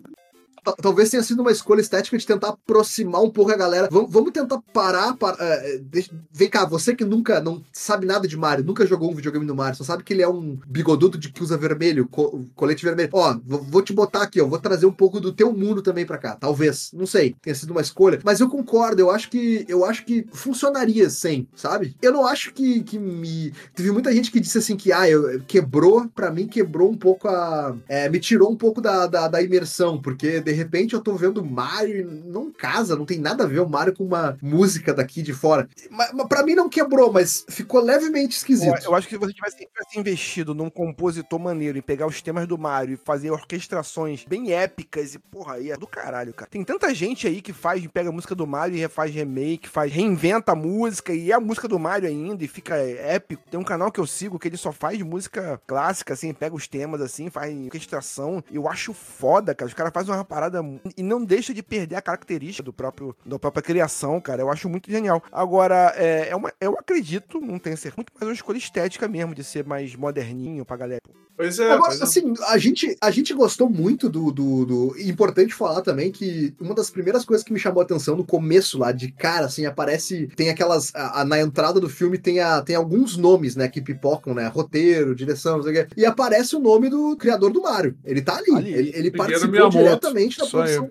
[0.72, 3.88] Ta- Talvez tenha sido uma escolha estética de tentar aproximar um pouco a galera.
[3.92, 5.16] Vamos, vamos tentar parar.
[5.18, 9.12] para- eh, deixa- vem cá, você que nunca não sabe nada de Mario, nunca jogou
[9.12, 12.08] um videogame do Mario, só sabe que ele é um bigodudo de que usa vermelho,
[12.08, 13.10] co- colete vermelho.
[13.14, 16.18] Ó, vou, te botar aqui, ó, vou trazer um pouco do teu mundo também pra
[16.18, 16.36] cá.
[16.36, 19.02] Talvez, não sei, tenha sido uma escolha, mas eu concordo.
[19.02, 21.96] Eu acho que eu acho que funcionaria sem, sabe?
[22.02, 25.42] Eu não acho que, que me teve muita gente que disse assim que ah, eu,
[25.48, 29.42] quebrou pra mim quebrou um pouco a é, me tirou um pouco da, da, da
[29.42, 33.48] imersão, porque de repente eu tô vendo Mario e não casa, não tem nada a
[33.48, 35.70] ver o Mario com uma música daqui de fora.
[35.90, 38.84] Mas, mas para mim não quebrou, mas ficou levemente esquisito.
[38.84, 42.48] Eu, acho que se você tivesse, tivesse investido num compositor maneiro em pegar os temas
[42.48, 46.50] do Mario e fazer orquestrações bem épicas e, porra, aí é do caralho, cara.
[46.50, 49.92] Tem tanta gente aí que faz, pega a música do Mario e refaz remake, faz,
[49.92, 53.44] reinventa a música e é a música do Mario ainda e fica épico.
[53.50, 56.68] Tem um canal que eu sigo que ele só faz música clássica, assim, pega os
[56.68, 58.44] temas assim, faz orquestração.
[58.52, 59.68] Eu acho foda, cara.
[59.68, 60.62] Os caras fazem uma parada
[60.96, 64.42] e não deixa de perder a característica do próprio, da própria criação, cara.
[64.42, 65.24] Eu acho muito genial.
[65.32, 69.34] Agora, é, é uma, eu acredito, não tenho certeza, muito mais uma escolha estética mesmo,
[69.34, 71.02] de ser mais moderninho pra galera.
[71.38, 72.04] Pois é, Agora, pois é.
[72.04, 76.74] assim, a gente, a gente gostou muito do, do, do- Importante falar também que uma
[76.74, 80.28] das primeiras coisas que me chamou a atenção no começo lá, de cara, assim, aparece.
[80.36, 80.92] Tem aquelas.
[80.96, 84.48] a- a- na entrada do filme tem, a, tem alguns nomes, né, que pipocam, né?
[84.48, 85.88] Roteiro, direção, não sei o quê.
[85.96, 87.96] E aparece o nome do criador do Mario.
[88.04, 88.56] Ele tá ali.
[88.56, 88.74] Ali.
[88.74, 90.90] Ele, ele participou diretamente da produção.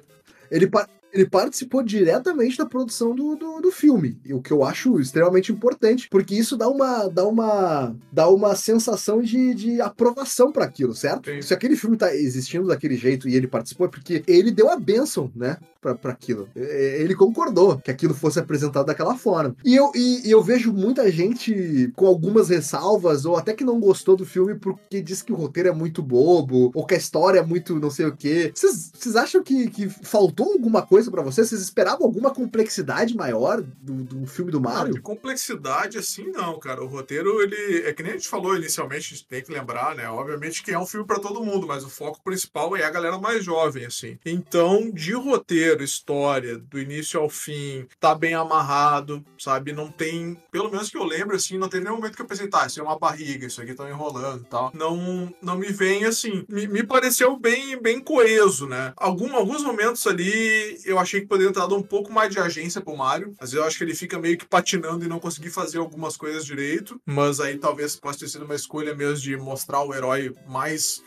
[0.49, 0.71] Ele,
[1.13, 5.53] ele participou diretamente da produção do, do, do filme, e o que eu acho extremamente
[5.53, 10.95] importante, porque isso dá uma, dá uma, dá uma sensação de, de aprovação para aquilo,
[10.95, 11.31] certo?
[11.31, 11.43] Sim.
[11.43, 14.77] Se aquele filme tá existindo daquele jeito e ele participou, é porque ele deu a
[14.77, 15.57] benção, né?
[15.95, 16.49] para aquilo.
[16.55, 19.55] Ele concordou que aquilo fosse apresentado daquela forma.
[19.65, 23.79] E eu, e, e eu vejo muita gente com algumas ressalvas, ou até que não
[23.79, 27.41] gostou do filme porque diz que o roteiro é muito bobo, ou que a história
[27.41, 28.51] é muito não sei o quê.
[28.55, 31.49] Vocês vocês acham que, que faltou alguma coisa pra vocês?
[31.49, 34.97] Vocês esperavam alguma complexidade maior do, do filme do Mario?
[34.97, 36.83] de complexidade, assim, não, cara.
[36.83, 37.87] O roteiro, ele.
[37.87, 40.09] É que nem a gente falou inicialmente, a gente tem que lembrar, né?
[40.09, 43.19] Obviamente que é um filme pra todo mundo, mas o foco principal é a galera
[43.19, 44.19] mais jovem, assim.
[44.25, 49.73] Então, de roteiro, história, do início ao fim, tá bem amarrado, sabe?
[49.73, 50.41] Não tem.
[50.51, 52.81] Pelo menos que eu lembro, assim, não tem nenhum momento que eu pensei, tá, isso
[52.81, 54.71] é uma barriga, isso aqui tá enrolando e tal.
[54.75, 56.45] Não, não me vem assim.
[56.49, 58.93] Me, me pareceu bem, bem coeso, né?
[58.97, 62.81] Algum, alguns momentos ali eu achei que poderia ter dado um pouco mais de agência
[62.81, 63.35] pro Mario.
[63.39, 66.17] Às vezes eu acho que ele fica meio que patinando e não conseguir fazer algumas
[66.17, 67.01] coisas direito.
[67.05, 71.03] Mas aí talvez possa ter sido uma escolha mesmo de mostrar o herói mais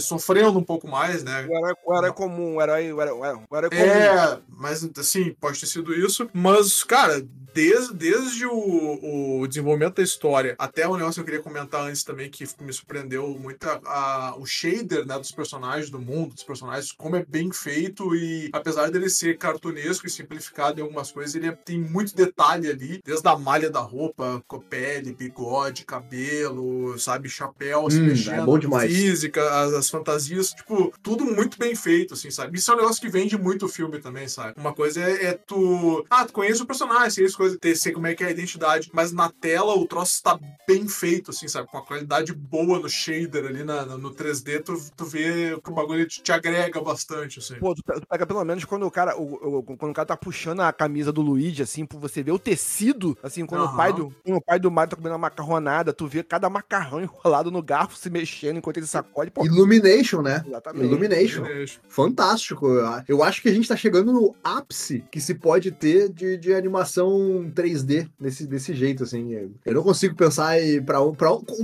[0.00, 1.46] sofrendo um pouco mais, né?
[1.48, 3.82] O herói, o herói comum, o herói, o herói, o herói comum.
[3.84, 6.28] É, mas assim, pode ter sido isso.
[6.32, 7.24] Mas, cara,
[7.54, 12.04] desde, desde o, o desenvolvimento da história até o negócio que eu queria comentar antes
[12.04, 16.44] também, que me surpreendeu muito a, a- o shader né, dos personagens do mundo, dos
[16.44, 21.34] personagens, como é bem feito e apesar dele ser cartunesco e simplificado em algumas coisas,
[21.34, 26.98] ele é- tem muito detalhe ali, desde a malha da roupa, com pele, bigode, cabelo,
[26.98, 28.92] sabe, chapéu, se Hum, é mexendo, bom demais.
[28.92, 32.58] física, as, as fantasias, tipo, tudo muito bem feito, assim, sabe?
[32.58, 34.54] Isso é um negócio que vende muito o filme também, sabe?
[34.58, 36.04] Uma coisa é, é tu.
[36.10, 38.90] Ah, tu conhece o personagem, sei, as coisas, sei como é que é a identidade,
[38.92, 41.68] mas na tela o troço está bem feito, assim, sabe?
[41.68, 45.74] Com a qualidade boa no shader ali na, no 3D, tu, tu vê que o
[45.74, 47.54] bagulho te, te agrega bastante, assim.
[47.58, 50.16] Pô, tu, tu pega pelo menos quando o cara, o, o- quando o cara tá
[50.16, 53.76] puxando a camisa do Luigi, assim, pra você ver o tecido, assim, quando o Aham.
[53.76, 57.00] pai do, quando o pai do Mario tá comendo uma macarronada, tu vê cada macarrão
[57.02, 59.44] enrolado no garfo se mexendo enquanto ele sacode, pô.
[59.48, 60.42] Illumination, né?
[60.46, 60.84] Exatamente.
[60.84, 61.42] Illumination.
[61.42, 61.72] Beleza.
[61.88, 62.66] Fantástico.
[63.06, 66.54] Eu acho que a gente tá chegando no ápice que se pode ter de, de
[66.54, 69.32] animação 3D desse, desse jeito, assim.
[69.64, 71.14] Eu não consigo pensar em pra, o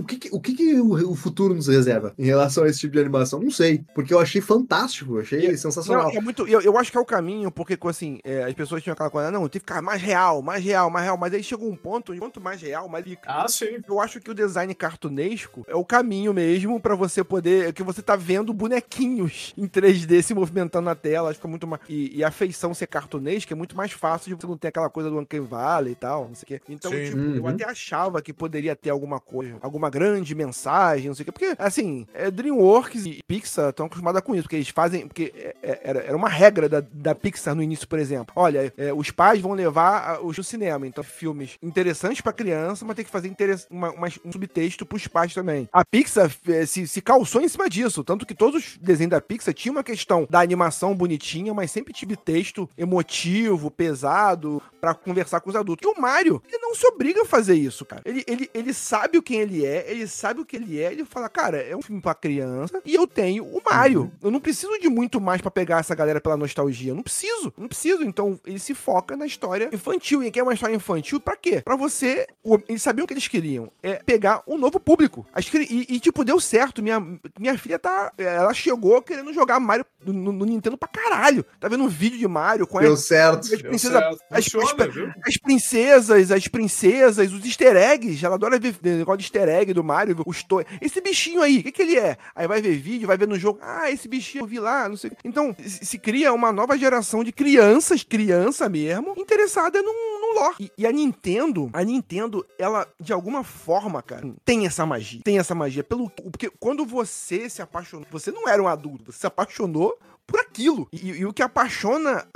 [0.07, 2.93] que, que- o, que, que o, o futuro nos reserva em relação a esse tipo
[2.95, 3.41] de animação.
[3.41, 6.05] Não sei, porque eu achei fantástico, eu achei E- sensacional.
[6.09, 8.83] Não, é muito, eu, eu acho que é o caminho, porque assim, é, as pessoas
[8.83, 11.43] tinham aquela coisa, não, tem que ficar mais real, mais real, mais real, mas aí
[11.43, 13.23] chegou um ponto, quanto mais real, mais fica.
[13.27, 13.79] Ah, sim.
[13.87, 18.01] Eu acho que o design cartunesco é o caminho mesmo pra você poder que você
[18.03, 21.83] tá vendo bonequinhos em 3D se movimentando na tela, fica muito mais.
[21.89, 24.89] E, e a feição ser cartunesca é muito mais fácil de você não ter aquela
[24.91, 26.61] coisa do Uncanny Valley e tal, não sei o quê.
[26.69, 27.05] Então, Sim.
[27.05, 27.49] tipo, eu Uhum.
[27.49, 31.33] até achava que poderia ter alguma coisa, alguma grande mensagem, não sei o quê.
[31.33, 35.07] Porque, assim, é, DreamWorks e Pixar estão acostumadas com isso, porque eles fazem.
[35.07, 38.33] Porque é- é- era, era uma regra da, da Pixar no início, por exemplo.
[38.37, 40.87] Olha, é, os pais vão levar os no cinema.
[40.87, 45.07] Então, filmes interessantes pra criança, mas tem que fazer interess- uma- uma- um subtexto pros
[45.07, 45.69] pais também.
[45.73, 48.03] A Pixar eh, se, se calçou em cima disso.
[48.05, 51.93] Tanto que todos os desenhos da Pixar tinham uma questão da animação bonitinha, mas sempre
[51.93, 55.89] tive texto emotivo, pesado, pra conversar com os adultos.
[55.89, 58.03] E o Mario, ele não se obriga a fazer isso, cara.
[58.05, 61.05] Ele, ele, ele sabe o quem ele é, ele sabe o que ele é, ele
[61.05, 64.11] fala, cara, é um filme pra criança e eu tenho o Mario.
[64.23, 66.91] Eu não preciso de muito mais pra pegar essa galera pela nostalgia.
[66.93, 68.03] Eu não preciso, não preciso.
[68.05, 70.23] Então ele se foca na história infantil.
[70.23, 71.61] E quer uma história infantil pra quê?
[71.63, 72.27] Pra você.
[72.43, 73.71] o- Eles sabiam o que eles queriam.
[73.83, 75.27] É pegar um novo público.
[75.33, 76.83] As E, e, tipo, deu certo.
[76.83, 77.01] Minha,
[77.39, 78.13] minha filha tá.
[78.19, 81.45] Ela chegou querendo jogar Mario no, no Nintendo pra caralho.
[81.59, 83.41] Tá vendo um vídeo de Mario com Deu as, certo.
[83.41, 83.99] as Deu princesas.
[84.03, 84.19] certo.
[84.31, 88.25] As, Funciona, as- as princesas, as princesas, os easter eggs.
[88.25, 90.63] Ela adora ver negócio de easter egg do Mario, os to...
[90.81, 92.17] Esse bichinho aí, o que, que ele é?
[92.35, 93.59] Aí vai ver vídeo, vai ver no jogo.
[93.63, 95.13] Ah, esse bichinho eu vi lá, não sei.
[95.25, 100.57] Então, se se cria uma nova geração de crianças, criança mesmo, interessada num, num lore.
[100.59, 105.21] E, e a Nintendo, a Nintendo, ela, de alguma forma, cara, tem essa magia.
[105.23, 105.85] Tem essa magia.
[105.85, 110.41] Pelo, porque quando você se apaixonou, você não era um adulto, você se apaixonou por
[110.41, 110.89] aquilo.
[110.93, 112.27] E, e o que apaixona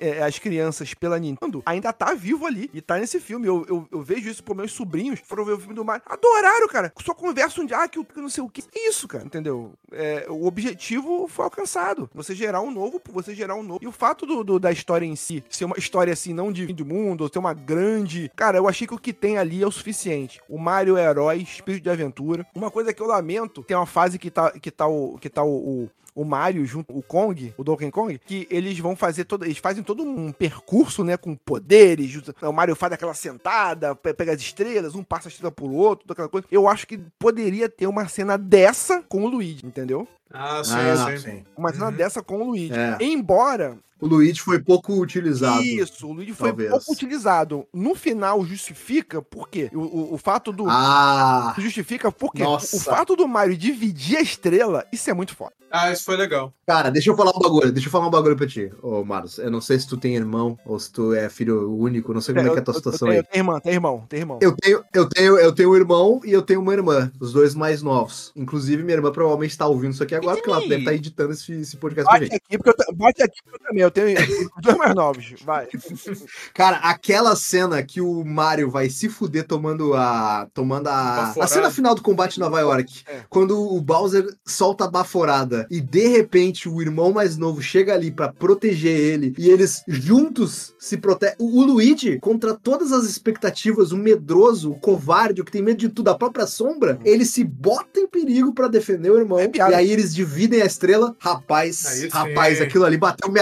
[0.00, 2.70] é, as crianças pela Nintendo ainda tá vivo ali.
[2.72, 3.46] E tá nesse filme.
[3.46, 5.20] Eu, eu, eu vejo isso por meus sobrinhos.
[5.24, 6.02] Foram ver o filme do Mario.
[6.06, 6.92] Adoraram, cara.
[7.04, 8.62] Só conversam de, ah, que eu não sei o que.
[8.74, 9.24] É isso, cara.
[9.24, 9.72] Entendeu?
[9.92, 12.08] É, o objetivo foi alcançado.
[12.14, 13.80] Você gerar um novo, você gerar um novo.
[13.82, 16.66] E o fato do, do- da história em si ser uma história assim, não de
[16.66, 18.30] fim do mundo, ou ter uma grande.
[18.36, 20.40] Cara, eu achei que o que tem ali é o suficiente.
[20.48, 22.46] O Mario é herói, espírito de aventura.
[22.54, 25.18] Uma coisa que eu lamento, tem uma fase que tá, que tá o.
[25.18, 28.96] Que tá o- o o Mario junto o Kong, o Donkey Kong, que eles vão
[28.96, 33.94] fazer todo, eles fazem todo um percurso, né, com poderes, o Mario faz aquela sentada,
[33.94, 36.46] pe- pega as estrelas, um passa a estrela pro outro, toda aquela coisa.
[36.50, 40.08] Eu acho que poderia ter uma cena dessa com o Luigi, entendeu?
[40.32, 41.18] Ah, sim, Ah, sim.
[41.18, 41.44] sim.
[41.56, 42.72] Uma cena dessa com o Luigi.
[42.74, 42.96] É.
[43.00, 45.62] Embora O Luigi foi pouco utilizado.
[45.62, 46.70] isso, o Luigi foi talvez.
[46.70, 47.66] pouco utilizado.
[47.72, 49.70] No final justifica por quê?
[49.72, 52.76] O, o, o fato do Ah, justifica porque Nossa.
[52.76, 55.52] o fato do Mario dividir a estrela, isso é muito foda.
[55.68, 56.52] Ah, isso foi legal.
[56.64, 57.72] cara, deixa eu falar um bagulho.
[57.72, 59.36] Deixa eu falar um bagulho pra ti, ô Marlos.
[59.38, 62.14] Eu não sei se tu tem irmão ou se tu é filho único.
[62.14, 63.22] Não sei como é que é a tua Eu- situação eu aí.
[63.22, 64.38] tenho, tem irmão, tem irmão, tem irmão.
[64.42, 67.54] Eu tenho, eu tenho, eu tenho um irmão e eu tenho uma irmã, os dois
[67.54, 68.30] mais novos.
[68.36, 71.52] Inclusive, minha irmã provavelmente está ouvindo isso aqui agora, porque ela deve estar editando esse,
[71.52, 72.36] esse podcast pra Bate gente.
[72.36, 73.82] aqui, porque eu, bate aqui porque eu também.
[73.82, 74.16] Eu tenho
[74.62, 75.34] dois mais novos.
[75.44, 75.68] Vai.
[76.54, 80.48] Cara, aquela cena que o Mario vai se fuder tomando a.
[80.52, 81.34] tomando a.
[81.40, 83.02] A cena final do combate em Nova York.
[83.06, 83.20] É.
[83.28, 88.10] Quando o Bowser solta a baforada e de repente o irmão mais novo chega ali
[88.10, 91.36] pra proteger ele e eles juntos se protegem.
[91.38, 95.78] O, o Luigi, contra todas as expectativas, o medroso, o covarde, o que tem medo
[95.78, 99.38] de tudo, a própria sombra, ele se bota em perigo pra defender o irmão.
[99.38, 101.14] É e aí eles dividem a estrela.
[101.18, 102.08] Rapaz, Aí sim.
[102.08, 103.40] rapaz, aquilo ali bateu, me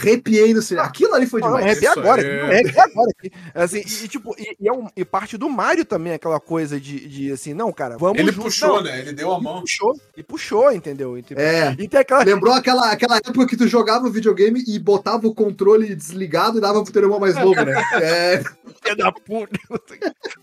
[0.00, 0.86] arrepiei no cinema.
[0.86, 1.64] Aquilo ali foi demais.
[1.64, 2.22] arrepiar Isso agora.
[2.22, 3.10] Não, arrepiar agora.
[3.18, 3.30] aqui.
[3.54, 6.80] Assim, e, e, tipo, e, e é um- e parte do Mario também, aquela coisa
[6.80, 8.44] de, de assim, não, cara, vamos Ele junto.
[8.44, 9.00] puxou, Não, né?
[9.00, 9.60] Ele deu a E mão.
[9.60, 11.16] puxou, e puxou, entendeu?
[11.18, 11.74] E, tipo, É.
[11.78, 12.22] e tem aquela.
[12.24, 16.60] Lembrou aquela, aquela época que tu jogava o videogame e botava o controle desligado e
[16.60, 17.74] dava pro teu irmão mais novo, né?
[18.02, 18.42] É,
[18.82, 19.58] Filha da puta.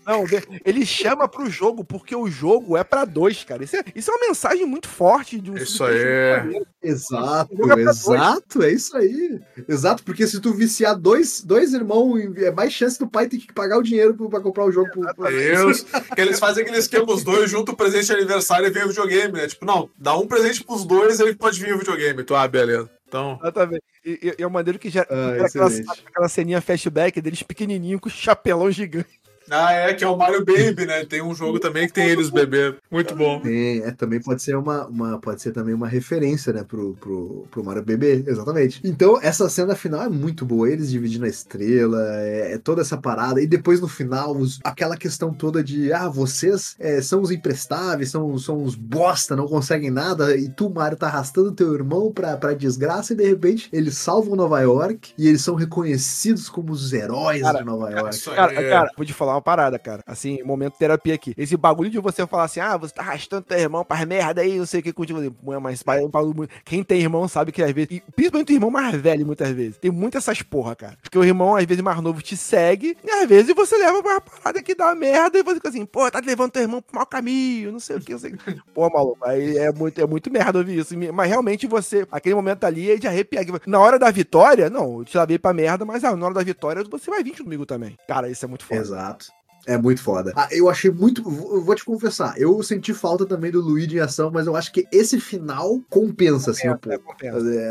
[0.06, 0.24] Não,
[0.64, 3.64] ele chama pro jogo porque o jogo é pra dois, cara.
[3.64, 6.36] Isso é, isso é uma mensagem muito forte de um Isso aí.
[6.38, 6.66] maneiro.
[6.82, 9.40] exato, exato, é isso aí.
[9.68, 13.52] Exato, porque se tu viciar dois, dois irmãos, é mais chance do pai ter que
[13.52, 14.88] pagar o dinheiro pra comprar o jogo.
[14.90, 15.82] Pro, Deus.
[15.82, 18.88] que eles fazem aquele esquema, os dois junto o presente de aniversário e vem o
[18.88, 19.46] videogame, né?
[19.48, 22.22] Tipo, não, dá um presente pros dois e pode vir o videogame.
[22.22, 22.88] Tu, ah, beleza.
[23.08, 23.38] Então.
[23.42, 23.82] Exatamente.
[24.04, 25.68] E, e- e é uma maneira que já Ah, aquela,
[26.06, 29.18] aquela ceninha flashback deles pequenininho com chapelão gigante.
[29.50, 31.04] Ah, é, que é o Mario Baby, né?
[31.04, 32.74] Tem um jogo também que tem eles bebê.
[32.90, 33.40] Muito bom.
[33.40, 37.46] Tem, é, também pode ser uma, uma pode ser também uma referência, né, pro, pro,
[37.50, 38.80] pro Mario Bebê, exatamente.
[38.84, 42.96] Então, essa cena final é muito boa, eles dividindo a estrela, é, é toda essa
[42.96, 47.30] parada, e depois no final, os- aquela questão toda de, ah, vocês é, são os
[47.30, 52.12] imprestáveis, são, são os bosta, não conseguem nada, e tu, Mario, tá arrastando teu irmão
[52.12, 56.72] pra, pra desgraça, e de repente eles salvam Nova York, e eles são reconhecidos como
[56.72, 58.14] os heróis Cara, de Nova York.
[58.14, 60.02] Isso aí Cara, cara, vou te falar uma parada, cara.
[60.06, 61.34] Assim, momento terapia aqui.
[61.36, 64.58] Esse bagulho de você falar assim, ah, você tá arrastando teu irmão pra merda aí,
[64.58, 65.18] não sei o que contigo.
[65.32, 66.00] Pô, Mas pai,
[66.34, 69.50] muito- quem tem irmão sabe que às vezes, e principalmente o irmão mais velho, muitas
[69.50, 70.96] vezes, tem muitas essas porra, cara.
[71.02, 74.12] Porque o irmão, às vezes, mais novo te segue, e às vezes você leva pra
[74.12, 76.96] uma parada que dá merda, e você fica assim, pô, tá levando teu irmão pro
[76.96, 78.58] mau caminho, não sei o que, não sei o que.
[78.74, 80.94] Pô, maluco, aí é muito, é muito merda ouvir isso.
[81.12, 83.44] Mas realmente você, aquele momento ali, é de arrepiar.
[83.66, 86.42] Na hora da vitória, não, eu te lavei pra merda, mas ah, na hora da
[86.42, 87.96] vitória você vai vir comigo também.
[88.06, 88.80] Cara, isso é muito foda.
[88.80, 89.27] Exato.
[89.66, 90.32] É muito foda.
[90.34, 91.20] Ah, eu achei muito.
[91.22, 94.72] Eu vou te confessar, eu senti falta também do Luigi em ação, mas eu acho
[94.72, 97.14] que esse final compensa, assim, um pouco.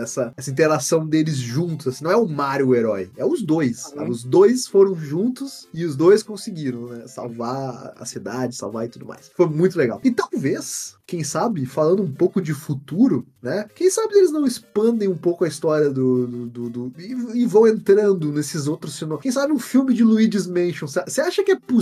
[0.04, 1.88] Essa, essa interação deles juntos.
[1.88, 3.80] Assim, não é o Mario o herói, é os dois.
[3.80, 4.10] sabe?
[4.12, 7.08] Os dois foram juntos e os dois conseguiram, né?
[7.08, 9.32] Salvar a cidade, salvar e tudo mais.
[9.36, 10.00] Foi muito legal.
[10.04, 13.66] E talvez, quem sabe, falando um pouco de futuro, né?
[13.76, 16.28] Quem sabe eles não expandem um pouco a história do.
[16.28, 19.24] do, do- do- e, e vão entrando nesses outros sinônimos.
[19.24, 20.88] Quem sabe um filme de Luigi's Mansion.
[20.88, 21.77] Você acha que é possível?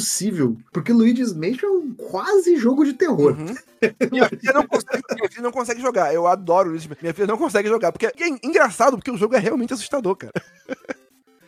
[0.71, 3.35] Porque Luigi's Mansion é um quase jogo de terror.
[3.37, 3.55] Uhum.
[4.11, 6.13] Minha filha, não consegue, minha filha não consegue jogar.
[6.13, 6.89] Eu adoro isso.
[7.01, 7.91] Minha filha não consegue jogar.
[7.91, 10.33] Porque é engraçado, porque o jogo é realmente assustador, cara.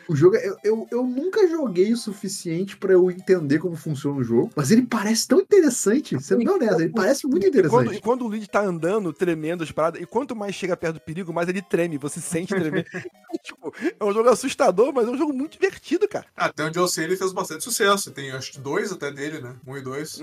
[0.09, 4.17] O jogo, é- eu, eu, eu nunca joguei o suficiente pra eu entender como funciona
[4.17, 6.21] o jogo, mas ele parece tão interessante.
[6.21, 7.97] Sendo bem honesto, ele parece muito E quando, interessante.
[7.97, 11.01] e quando o Luigi tá andando, tremendo as paradas, e quanto mais chega perto do
[11.01, 12.85] perigo, mais ele treme, você sente tremer.
[13.43, 16.25] tipo, é um jogo assustador, mas é um jogo muito divertido, cara.
[16.35, 18.11] Até onde eu sei, ele fez bastante sucesso.
[18.11, 19.55] Tem acho que dois até dele, né?
[19.65, 20.21] Um e dois.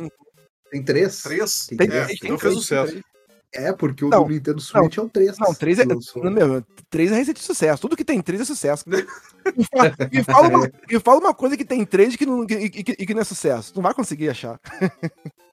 [0.71, 1.23] Tem três?
[1.23, 1.67] Três?
[1.67, 2.93] Tem É, três, tem então fez três, sucesso.
[2.93, 3.14] tem três.
[3.55, 5.39] É, porque o Não, do Nintendo Switch é o 3.
[5.39, 5.85] Não, três é.
[5.85, 6.25] Lançou.
[6.25, 7.81] Não, meu, três é receita de sucesso.
[7.81, 8.85] Tudo que tem três é sucesso.
[8.89, 8.97] Me
[9.73, 12.53] fala, me fala uma, me fala uma coisa que tem três e que, não, e,
[12.55, 13.73] e- e que não é sucesso.
[13.73, 14.61] Tu não vai conseguir achar.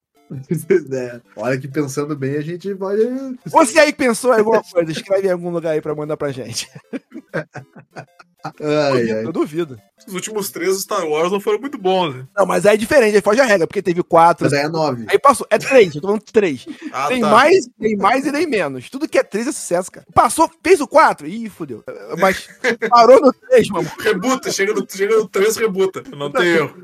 [0.93, 3.01] É, Olha que pensando bem, a gente pode.
[3.47, 6.31] Você aí que pensou em alguma coisa, escreve em algum lugar aí pra mandar pra
[6.31, 6.69] gente.
[8.43, 9.25] Ai, ai.
[9.25, 9.79] eu duvido.
[10.07, 12.27] Os últimos três Star Wars não foram muito bons, né?
[12.35, 14.45] Não, mas aí é diferente, aí foge a regra, porque teve quatro.
[14.45, 15.05] Mas aí é 9.
[15.07, 15.45] Aí passou.
[15.49, 16.65] É três, eu tô falando de três.
[16.91, 17.29] Ah, tem tá.
[17.29, 18.89] mais, tem mais e nem menos.
[18.89, 20.05] Tudo que é três é sucesso, cara.
[20.13, 21.27] Passou, fez o quatro.
[21.27, 21.83] Ih, fudeu.
[22.19, 22.47] Mas
[22.89, 23.89] parou no três, mano.
[23.99, 26.03] Rebuta, chega no, chega no 3, rebuta.
[26.15, 26.75] Não tem erro.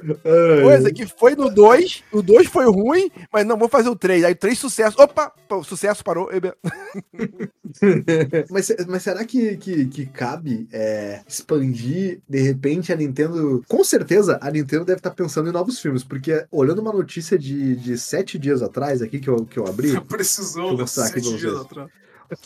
[0.62, 4.26] Coisa que foi no 2, o 2 foi ruim, mas não, vou fazer o 3.
[4.26, 4.96] Aí 3 sucesso.
[5.02, 5.32] Opa,
[5.64, 6.30] sucesso parou.
[8.50, 13.64] Mas, mas será que, que, que cabe é, expandir, de repente, a Nintendo.
[13.68, 17.76] Com certeza, a Nintendo deve estar pensando em novos filmes, porque olhando uma notícia de,
[17.78, 20.00] de sete dias atrás aqui que eu, que eu abri.
[20.08, 21.66] Precisou, eu mostrar aqui Sete dias vocês.
[21.66, 21.90] atrás.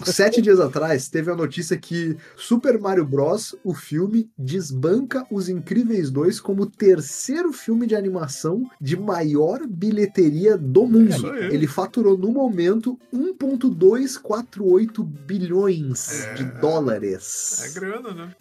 [0.04, 6.12] Sete dias atrás, teve a notícia que Super Mario Bros., o filme, desbanca Os Incríveis
[6.12, 11.10] 2 como o terceiro filme de animação de maior bilheteria do mundo.
[11.10, 11.46] isso aí.
[11.52, 16.34] Ele faturou, no momento, 1,248 bilhões É.
[16.36, 17.64] de dólares.
[17.66, 18.36] É grana, né?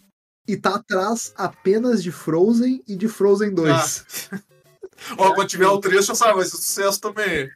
[0.50, 4.04] E tá atrás apenas de Frozen e de Frozen 2.
[5.16, 7.48] Ó, quando tiver o 3, já sabe, vai ser sucesso também.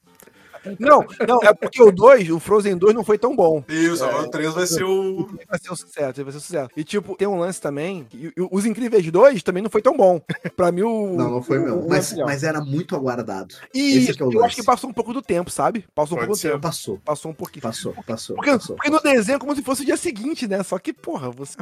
[0.79, 3.63] Não, não, é porque o 2, o Frozen 2 não foi tão bom.
[3.69, 5.29] Isso, agora o 3 vai ser o.
[5.49, 6.71] Vai ser um sucesso, vai ser um sucesso.
[6.77, 8.05] E tipo, tem um lance também.
[8.05, 10.21] que- e- e Os Incríveis 2 também não foi tão bom.
[10.57, 11.15] pra mim, o.
[11.17, 11.81] Não, não foi o- mesmo.
[11.81, 13.55] o Mas, mas era muito aguardado.
[13.75, 14.47] E esse que é o eu lance.
[14.47, 15.85] acho que passou um pouco do tempo, sabe?
[15.95, 16.61] Passou um Pode pouco do tempo.
[16.61, 17.63] Passou, Passou um pouquinho.
[17.63, 18.37] passou, passou.
[18.37, 18.77] Porque, passou.
[18.77, 20.63] porque no desenho é como se fosse o dia seguinte, né?
[20.63, 21.57] Só que, porra, você.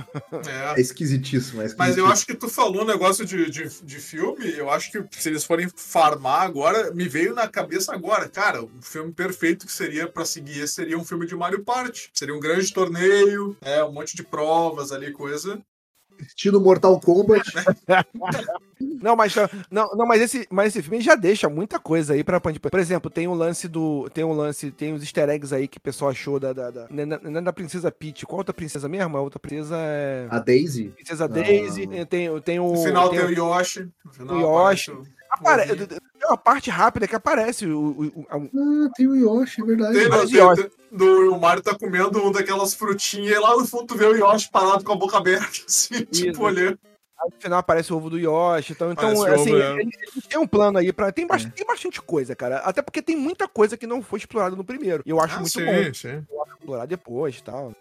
[0.48, 0.78] É.
[0.78, 4.50] É esquisitíssimo, é Mas eu acho que tu falou um negócio de, de, de filme,
[4.56, 8.70] eu acho que se eles forem farmar agora, me veio na cabeça agora, cara, o
[8.92, 12.10] filme perfeito que seria pra seguir esse seria um filme de Mario Party.
[12.14, 15.60] Seria um grande torneio, é, um monte de provas ali, coisa.
[16.20, 17.42] Estilo Mortal Kombat.
[19.00, 19.32] Não, mas
[19.70, 23.10] não, não, mas esse, mas esse filme já deixa muita coisa aí para Por exemplo,
[23.10, 26.10] tem o lance do, tem um lance, tem os Easter eggs aí que o pessoal
[26.10, 28.24] achou da da, da, né, da- da princesa Peach.
[28.26, 29.16] Qual outra princesa mesmo?
[29.16, 30.88] A outra princesa é A Daisy.
[30.90, 31.28] princesa Ah.
[31.28, 31.86] Daisy.
[32.06, 33.88] Tem, tem o No final tem tem, o- Yoshi.
[34.04, 34.92] No final o Yoshi.
[35.30, 35.72] aparece.
[36.22, 39.64] Tem uma parte rápida que aparece o, o- o- a- Ah, tem o Yoshi, é
[39.64, 39.98] verdade.
[39.98, 40.62] Tem, Mas né, Yoshi.
[40.62, 43.96] tem- tem- do, o Mario tá comendo uma daquelas frutinhas e lá no fundo tu
[43.96, 46.78] vê o Yoshi parado com a boca aberta, assim, tipo, olhando.
[47.18, 48.72] aí no final aparece o ovo do Yoshi.
[48.72, 49.76] Então, então assim, ovo, é.
[50.28, 52.58] têm um plano aí para tem, bastante, tem bastante coisa, cara.
[52.58, 55.02] Até porque tem muita coisa que não foi explorada no primeiro.
[55.04, 56.24] E eu acho Ah, muito sim, bom sim.
[56.60, 57.72] explorar depois, e tal.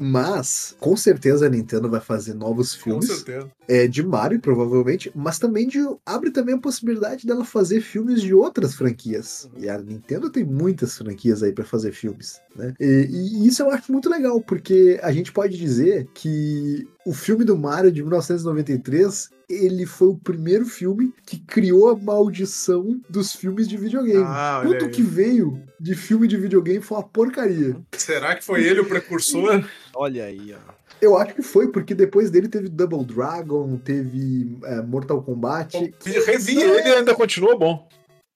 [0.00, 3.06] Mas, com certeza a Nintendo vai fazer novos Com filmes.
[3.06, 3.50] certeza.
[3.68, 5.12] É, de Mario, provavelmente.
[5.14, 9.48] Mas também de, abre também a possibilidade dela fazer filmes de outras franquias.
[9.58, 12.40] E a Nintendo tem muitas franquias aí pra fazer filmes.
[12.56, 12.74] Né?
[12.80, 17.44] E, e isso eu acho muito legal, porque a gente pode dizer que o filme
[17.44, 23.68] do Mario de 1993 ele foi o primeiro filme que criou a maldição dos filmes
[23.68, 24.24] de videogame.
[24.24, 24.90] Ah, Tudo aí.
[24.90, 27.76] que veio de filme de videogame foi uma porcaria.
[27.96, 29.64] Será que foi ele o precursor?
[29.94, 30.72] Olha aí, ó.
[31.00, 35.94] Eu acho que foi, porque depois dele teve Double Dragon, teve é, Mortal Kombat.
[36.04, 37.88] Revi ele ainda continua bom.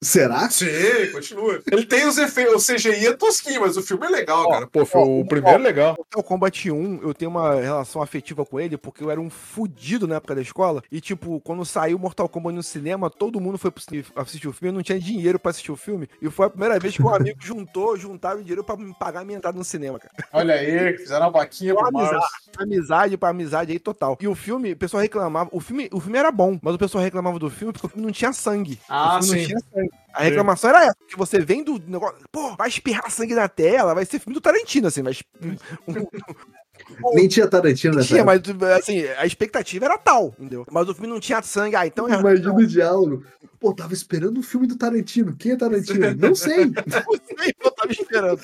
[0.05, 0.47] Será?
[0.51, 0.67] Sim,
[1.11, 1.59] continua.
[1.71, 4.67] Ele tem os efeitos, o CGI é tosquinho, mas o filme é legal, Ó, cara.
[4.67, 5.63] Pô, foi ó, o primeiro ó.
[5.63, 5.95] legal.
[5.97, 10.07] Mortal Kombat 1, eu tenho uma relação afetiva com ele, porque eu era um fudido
[10.07, 10.83] na época da escola.
[10.91, 13.71] E, tipo, quando saiu Mortal Kombat no cinema, todo mundo foi
[14.15, 14.69] assistir o filme.
[14.69, 16.07] Eu não tinha dinheiro pra assistir o filme.
[16.21, 19.25] E foi a primeira vez que um amigo juntou, juntaram dinheiro pra me pagar a
[19.25, 20.13] minha entrada no cinema, cara.
[20.31, 22.09] Olha aí, fizeram uma vaquinha pro Mars.
[22.09, 24.15] amizade, amizade pra amizade aí total.
[24.21, 25.49] E o filme, o pessoal reclamava.
[25.51, 28.05] O filme, o filme era bom, mas o pessoal reclamava do filme porque o filme
[28.05, 28.79] não tinha sangue.
[28.87, 29.41] Ah, o filme sim.
[29.41, 29.94] não tinha sangue.
[30.13, 33.93] A reclamação era essa, que você vem do negócio, pô, vai espirrar sangue na tela,
[33.93, 35.21] vai ser filme do Tarantino, assim, mas.
[37.13, 38.41] Nem tinha Tarantino nessa Tinha, mas
[38.77, 40.65] assim, a expectativa era tal, entendeu?
[40.71, 42.19] Mas o filme não tinha sangue, ah, então é.
[42.19, 43.23] Imagina o diálogo.
[43.59, 45.35] Pô, tava esperando o filme do Tarantino.
[45.35, 46.13] Quem é Tarantino?
[46.15, 46.65] Não sei.
[46.75, 48.39] Não sei, eu tava esperando.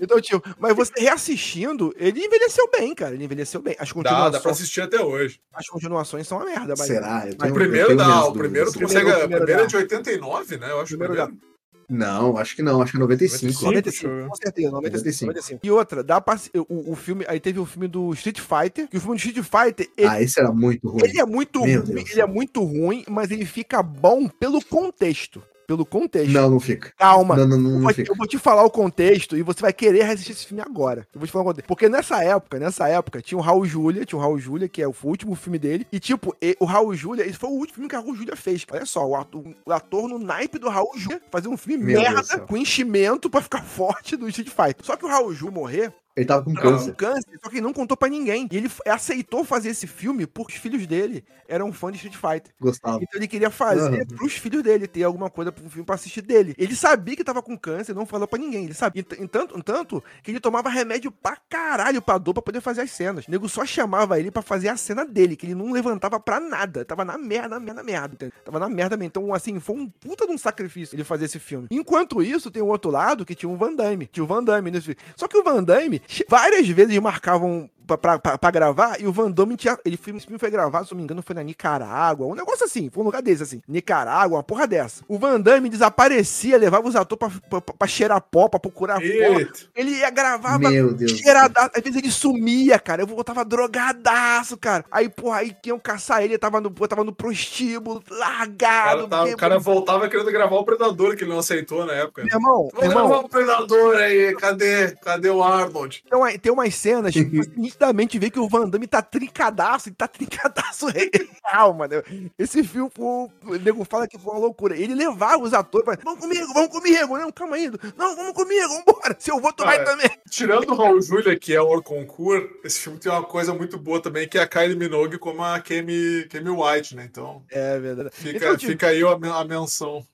[0.00, 3.14] Então, tio, mas você reassistindo, ele envelheceu bem, cara.
[3.14, 3.74] Ele envelheceu bem.
[3.78, 5.40] As Dá, continuações, dá pra assistir até hoje.
[5.54, 6.86] as continuações são uma merda, mas.
[6.86, 7.24] Será?
[7.26, 9.06] Eu O tenho- eu primeiro tenho dá, o primeiro tu consegue.
[9.06, 9.66] O O primeiro primeiro é dá.
[9.68, 10.70] de 89, né?
[10.70, 10.94] Eu acho.
[10.94, 11.55] O primeiro o primeiro.
[11.88, 12.82] Não, acho que não.
[12.82, 13.64] Acho que é 95.
[13.64, 14.06] 95.
[14.08, 15.26] 95, com certeza, 95, 95.
[15.26, 15.60] 95.
[15.66, 16.22] E outra, dá
[16.68, 19.44] o, o filme, aí teve o filme do Street Fighter, que o filme do Street
[19.46, 21.02] Fighter, ele, Ah, esse era muito ruim.
[21.04, 22.10] ele é muito Meu ruim, Deus.
[22.10, 25.42] ele é muito ruim, mas ele fica bom pelo contexto.
[25.66, 26.32] Pelo contexto.
[26.32, 26.92] Não, não fica.
[26.96, 27.36] Calma.
[27.36, 28.12] Não, não, não, Eu vou, fica.
[28.12, 31.06] eu vou te falar o contexto e você vai querer assistir esse filme agora.
[31.12, 31.66] Eu vou te falar o contexto.
[31.66, 34.88] Porque nessa época, nessa época, tinha o Raul Júlia, tinha o Raul Júlia, que é
[34.88, 35.86] o último filme dele.
[35.92, 38.64] E, tipo, o Raul Júlia, esse foi o último filme que o Raul Júlia fez.
[38.70, 42.00] Olha só, o ator, o ator no naipe do Raul Júlia fazer um filme Meu
[42.00, 44.84] merda com enchimento pra ficar forte do Street Fighter.
[44.84, 46.94] Só que o Raul Júlia morrer Ele tava com com câncer.
[46.94, 48.48] câncer, só que ele não contou pra ninguém.
[48.50, 52.54] E ele aceitou fazer esse filme porque os filhos dele eram fãs de Street Fighter.
[52.58, 52.96] Gostava.
[53.02, 54.06] Então ele queria fazer Aham.
[54.16, 56.54] pros filhos dele, ter alguma coisa pro filme pra assistir dele.
[56.56, 58.64] Ele sabia que tava com câncer, não falou pra ninguém.
[58.64, 59.04] Ele sabia.
[59.18, 63.26] Em tanto, que ele tomava remédio pra caralho pra dor pra poder fazer as cenas.
[63.26, 66.40] O nego só chamava ele pra fazer a cena dele, que ele não levantava pra
[66.40, 66.84] nada.
[66.84, 68.14] Tava na merda, na merda, na merda.
[68.14, 68.32] entendeu?
[68.42, 69.08] Tava na merda mesmo.
[69.08, 71.68] Então, assim, foi um puta de um sacrifício ele fazer esse filme.
[71.70, 74.06] Enquanto isso, tem o outro lado que tinha o Van Damme.
[74.06, 75.00] Tinha o Van Damme nesse filme.
[75.14, 79.12] Só que o Van Damme, várias vezes marcavam pra, pra, pra- pra gravar e o
[79.12, 79.78] Van Damme tinha.
[79.84, 82.26] Ele, filme- esse filme foi gravado, se não me engano, foi na Nicarágua.
[82.26, 83.62] Um negócio assim, foi um lugar desse, assim.
[83.68, 85.04] Nicarágua, uma porra dessa.
[85.08, 89.00] O Van Damme desaparecia, levava os atores pra, pra, pra cheirar pó, pra procurar.
[89.02, 89.52] Eita.
[89.74, 91.12] Ele ia gravar Meu Deus.
[91.12, 91.70] cheiradaço.
[91.74, 93.02] Às vezes ele sumia, cara.
[93.02, 94.84] Eu voltava drogadaço, cara.
[94.90, 98.56] Aí, porra, aí iam caçar ele, eu tava no, eu tava no prostíbulo, O largado.
[98.56, 102.22] cara, tá- o cara voltava querendo gravar o Predador, que ele não aceitou na época.
[102.24, 104.90] Meu irmão, meu Vamos irmão, gravar o Predador aí, cadê?
[105.02, 106.04] Cadê o Arnold?
[106.08, 109.88] Tem, uma- tem umas cenas que você nitidamente vê que o Van Damme tá trincadaço,
[109.88, 110.86] ele tá trincadaço
[111.44, 112.02] real, mano.
[112.38, 114.76] Esse filme, pô, o nego fala que foi uma loucura.
[114.76, 117.18] Ele levava os atores pra, vamos comigo, vamos comigo.
[117.18, 117.70] Não, calma aí.
[117.96, 119.16] Não, vamos comigo, vambora.
[119.18, 119.84] Se eu vou, tu vai Ah, é.
[119.84, 120.10] também.
[120.30, 124.00] Tirando o Raul Julia, que é o Orconcourt, esse filme tem uma coisa muito boa
[124.00, 127.04] também, que é a Kylie Minogue como a Kemi, Kemi White, né?
[127.04, 128.10] Então É verdade.
[128.12, 130.04] fica, Então, tipo, fica aí a menção.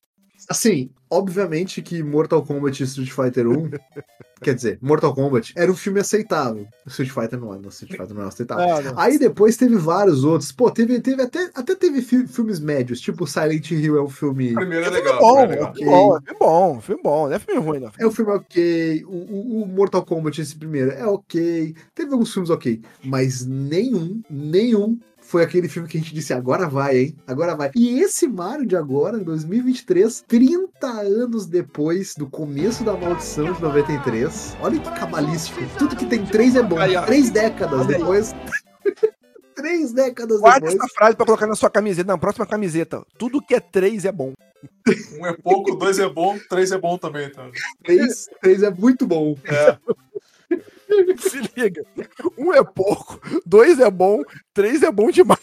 [0.49, 3.69] Assim, obviamente que Mortal Kombat e Street Fighter 1,
[4.41, 6.67] quer dizer, Mortal Kombat era um filme aceitável.
[6.87, 8.75] Street Fighter não é, não, Street Fighter não é aceitável.
[8.75, 8.99] Ah, não.
[8.99, 10.51] Aí depois teve vários outros.
[10.51, 14.51] Pô, teve, teve até, até teve fi- filmes médios, tipo Silent Hill é um filme.
[14.51, 15.19] O primeiro é É filme legal.
[15.21, 15.73] bom, o primeiro é é legal.
[15.73, 17.91] filme bom, é filme bom, filme bom, não é filme ruim, não.
[17.97, 19.03] É um filme ok.
[19.05, 21.75] O, o- o Mortal Kombat, esse primeiro, é ok.
[21.95, 22.81] Teve alguns filmes ok.
[23.03, 24.99] Mas nenhum, nenhum
[25.33, 27.17] foi aquele filme que a gente disse, agora vai, hein?
[27.25, 27.71] Agora vai.
[27.75, 34.55] E esse Mario de agora, 2023, 30 anos depois do começo da maldição de 93.
[34.61, 35.59] Olha que cabalístico.
[35.75, 36.77] Tudo que tem três é bom.
[37.07, 38.35] Três décadas depois.
[39.55, 40.75] três décadas Guarda depois.
[40.75, 43.03] essa frase pra colocar na sua camiseta, na próxima camiseta.
[43.17, 44.33] Tudo que é três é bom.
[45.19, 47.49] Um é pouco, dois é bom, três é bom também, tá?
[47.83, 49.35] Três, três é muito bom.
[51.19, 51.85] Se liga.
[52.37, 54.21] Um é pouco, dois é bom,
[54.53, 55.39] três é bom demais.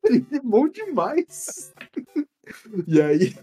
[0.00, 1.72] Três é bom demais.
[2.86, 3.34] E aí,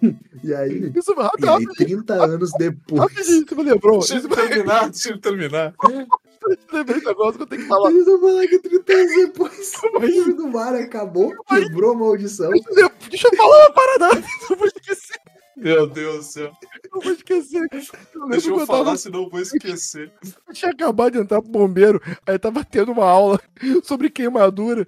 [0.43, 3.01] e aí, Isso vai e aí 30 anos depois.
[3.01, 3.99] Rapidinho, você me lembrou.
[3.99, 5.73] Deixa ele terminar, deixa ele terminar.
[6.71, 7.91] lembrei do negócio que eu tenho que falar.
[7.91, 12.51] Eles vão falar que 30 anos depois o filme do Mario acabou, quebrou a maldição.
[13.09, 14.27] Deixa eu falar uma parada.
[14.49, 15.19] Não vou esquecer.
[15.59, 16.51] Meu Deus do céu.
[16.93, 17.67] Não vou esquecer.
[18.13, 20.11] Eu Deixa eu eu falar, tava, senão eu vou esquecer.
[20.47, 23.39] eu tinha acabado de entrar pro bombeiro, aí tava tendo uma aula
[23.83, 24.87] sobre queimadura.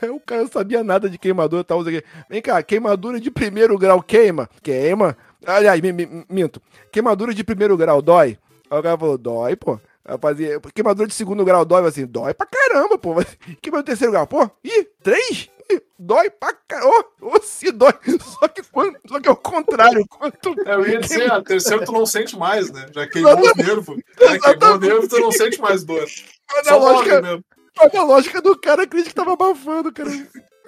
[0.00, 2.02] Aí o cara não sabia nada de queimadura, tal, aqui.
[2.30, 4.48] Vem cá, queimadura de primeiro grau queima?
[4.62, 5.16] Queima.
[5.46, 6.60] Aliás, mi- mi- minto.
[6.90, 8.38] Queimadura de primeiro grau dói?
[8.70, 9.78] Aí o cara falou, dói, pô.
[10.04, 13.14] Eu fazia, queimadura de segundo grau dói, Eu assim, dói pra caramba, pô.
[13.60, 15.48] Queimadura de terceiro grau, pô, ih, três?
[15.98, 17.04] Dói pra caramba.
[17.20, 17.92] Ô, ô, se dói.
[18.40, 20.06] Só que, quando, só que é o contrário.
[20.08, 22.86] Quanto É, eu ia dizer, a terceira tu não sente mais, né?
[22.92, 23.96] Já queimou o nervo.
[24.18, 26.06] Já queimou o nervo, tu não sente mais dor.
[26.52, 27.44] Mas Só a lógica, mesmo.
[27.76, 30.10] mas a lógica do cara, acredito que tava abafando, cara.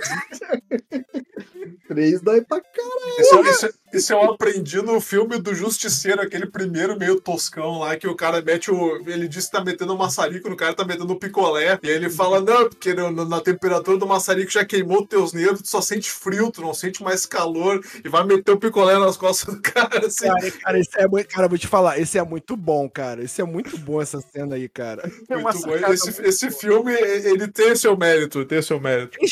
[1.88, 3.20] Três dói pra caralho.
[3.20, 7.78] Isso, é- isso, é- isso eu aprendi no filme do Justiceiro, aquele primeiro meio toscão
[7.78, 8.96] lá, que o cara mete o.
[9.06, 11.78] Ele diz que tá metendo um maçarico, o cara tá metendo um picolé.
[11.82, 15.68] E aí ele fala: Não, porque na temperatura do maçarico já queimou teus nervos, tu
[15.68, 17.80] só sente frio, tu não sente mais calor.
[18.04, 20.26] E vai meter o picolé nas costas do cara, assim.
[20.26, 23.22] Cara, cara, esse é muito, cara, vou te falar, esse é muito bom, cara.
[23.22, 25.10] Esse é muito bom essa cena aí, cara.
[25.28, 29.18] É uma Muito Esse, esse filme, ele tem seu mérito, tem seu mérito.
[29.18, 29.28] Quem,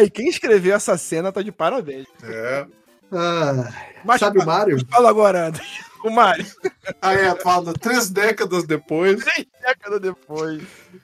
[0.00, 2.06] aí, quem escreveu essa cena tá de parabéns.
[2.24, 2.66] É.
[3.12, 3.72] Ah,
[4.04, 4.78] Mas sabe o Mario?
[4.88, 5.62] fala agora, André.
[6.02, 6.46] O Mário,
[7.02, 9.22] Aí é, fala, três décadas depois.
[9.22, 10.62] três décadas depois.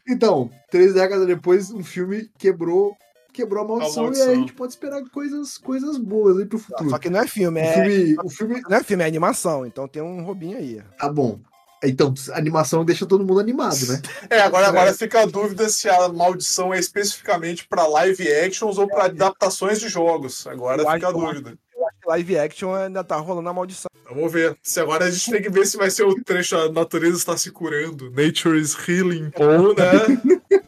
[0.09, 2.97] Então, três décadas depois, um filme quebrou,
[3.31, 4.27] quebrou a maldição, maldição.
[4.27, 6.89] e aí a gente pode esperar coisas, coisas boas aí pro futuro.
[6.89, 7.73] Só que não é filme, O é.
[7.75, 8.63] filme, o filme.
[8.71, 10.81] Não é filme, é animação, então tem um robinho aí.
[10.99, 11.39] Tá bom.
[11.85, 14.01] Então, a animação deixa todo mundo animado, né?
[14.31, 18.87] É, agora, agora fica a dúvida se a maldição é especificamente pra live actions ou
[18.89, 20.47] pra adaptações de jogos.
[20.47, 21.59] Agora Eu fica a acho- eu dúvida.
[21.77, 23.91] Eu acho que live action ainda tá rolando a maldição.
[24.09, 24.57] Vamos ver.
[24.63, 27.37] Se agora a gente tem que ver se vai ser o trecho a natureza está
[27.37, 28.11] se curando.
[28.11, 29.31] Nature is healing.
[29.37, 29.87] Ou, né?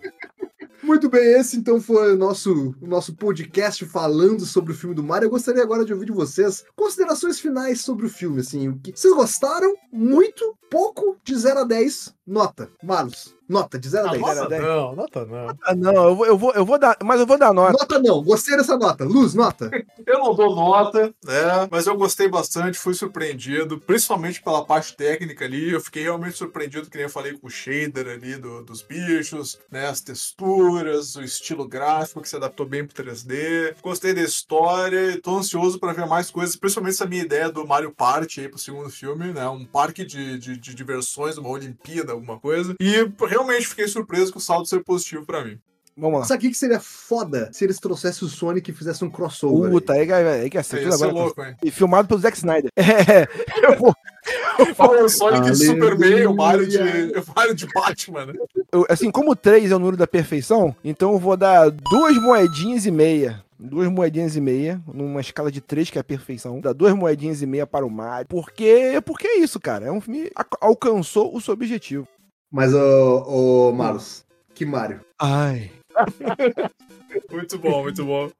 [0.89, 5.03] Muito bem, esse então foi o nosso, o nosso podcast falando sobre o filme do
[5.03, 5.27] Mario.
[5.27, 8.69] Eu gostaria agora de ouvir de vocês considerações finais sobre o filme, assim.
[8.69, 9.71] O que vocês gostaram?
[9.93, 10.57] Muito?
[10.71, 11.19] Pouco?
[11.23, 12.15] De 0 a 10?
[12.29, 12.69] Nota.
[12.83, 13.35] Marlos.
[13.49, 14.21] Nota, de 0 a 10.
[14.23, 15.57] nota- Nota não, nota não.
[15.65, 17.73] Ah, não, eu vou, eu vou, eu vou dar, mas eu vou dar nota.
[17.73, 19.05] Nota não, gostei dessa nota.
[19.07, 19.71] Luz, nota.
[20.07, 21.69] Eu não dou nota, né?
[21.71, 25.71] Mas eu gostei bastante, fui surpreendido, principalmente pela parte técnica ali.
[25.71, 29.59] Eu fiquei realmente surpreendido, que nem eu falei com o shader ali do- dos bichos,
[29.71, 29.87] né?
[29.87, 33.75] As texturas, o estilo gráfico que se adaptou bem pro 3D.
[33.83, 37.67] Gostei da história e tô ansioso pra ver mais coisas, principalmente essa minha ideia do
[37.67, 39.47] Mario Party aí pro segundo filme, né?
[39.49, 42.75] Um parque de, de, de diversões, uma Olimpíada, alguma coisa.
[42.81, 42.93] E
[43.27, 45.59] realmente fiquei surpreso com o saldo ser positivo pra mim.
[46.01, 46.27] Vamos lá.
[46.27, 49.69] Sabe o que seria foda se eles trouxessem o Sonic e fizessem um crossover?
[49.69, 51.11] Puta, aí, aí, aí que É, ser agora.
[51.11, 51.57] louco, hein?
[51.61, 52.71] E filmado pelo Zack Snyder.
[52.79, 53.93] É, eu vou.
[54.77, 55.67] Fala o Sonic de.
[55.67, 58.33] Superman, o Mario de, o Mario de Batman, né?
[58.73, 62.87] eu- assim, como 3 é o número da perfeição, então eu vou dar duas moedinhas
[62.87, 63.43] e meia.
[63.59, 66.61] Duas moedinhas e meia, numa escala de 3, que é a perfeição.
[66.61, 68.29] Dá duas moedinhas e meia para o Mario.
[68.29, 69.87] Porque, porque é isso, cara.
[69.87, 72.07] É um filme que alcançou o seu objetivo.
[72.51, 75.01] Mas, ô, ô Marlos, que Mario?
[75.21, 75.73] Ai.
[77.31, 78.31] Muito bom, muito bom.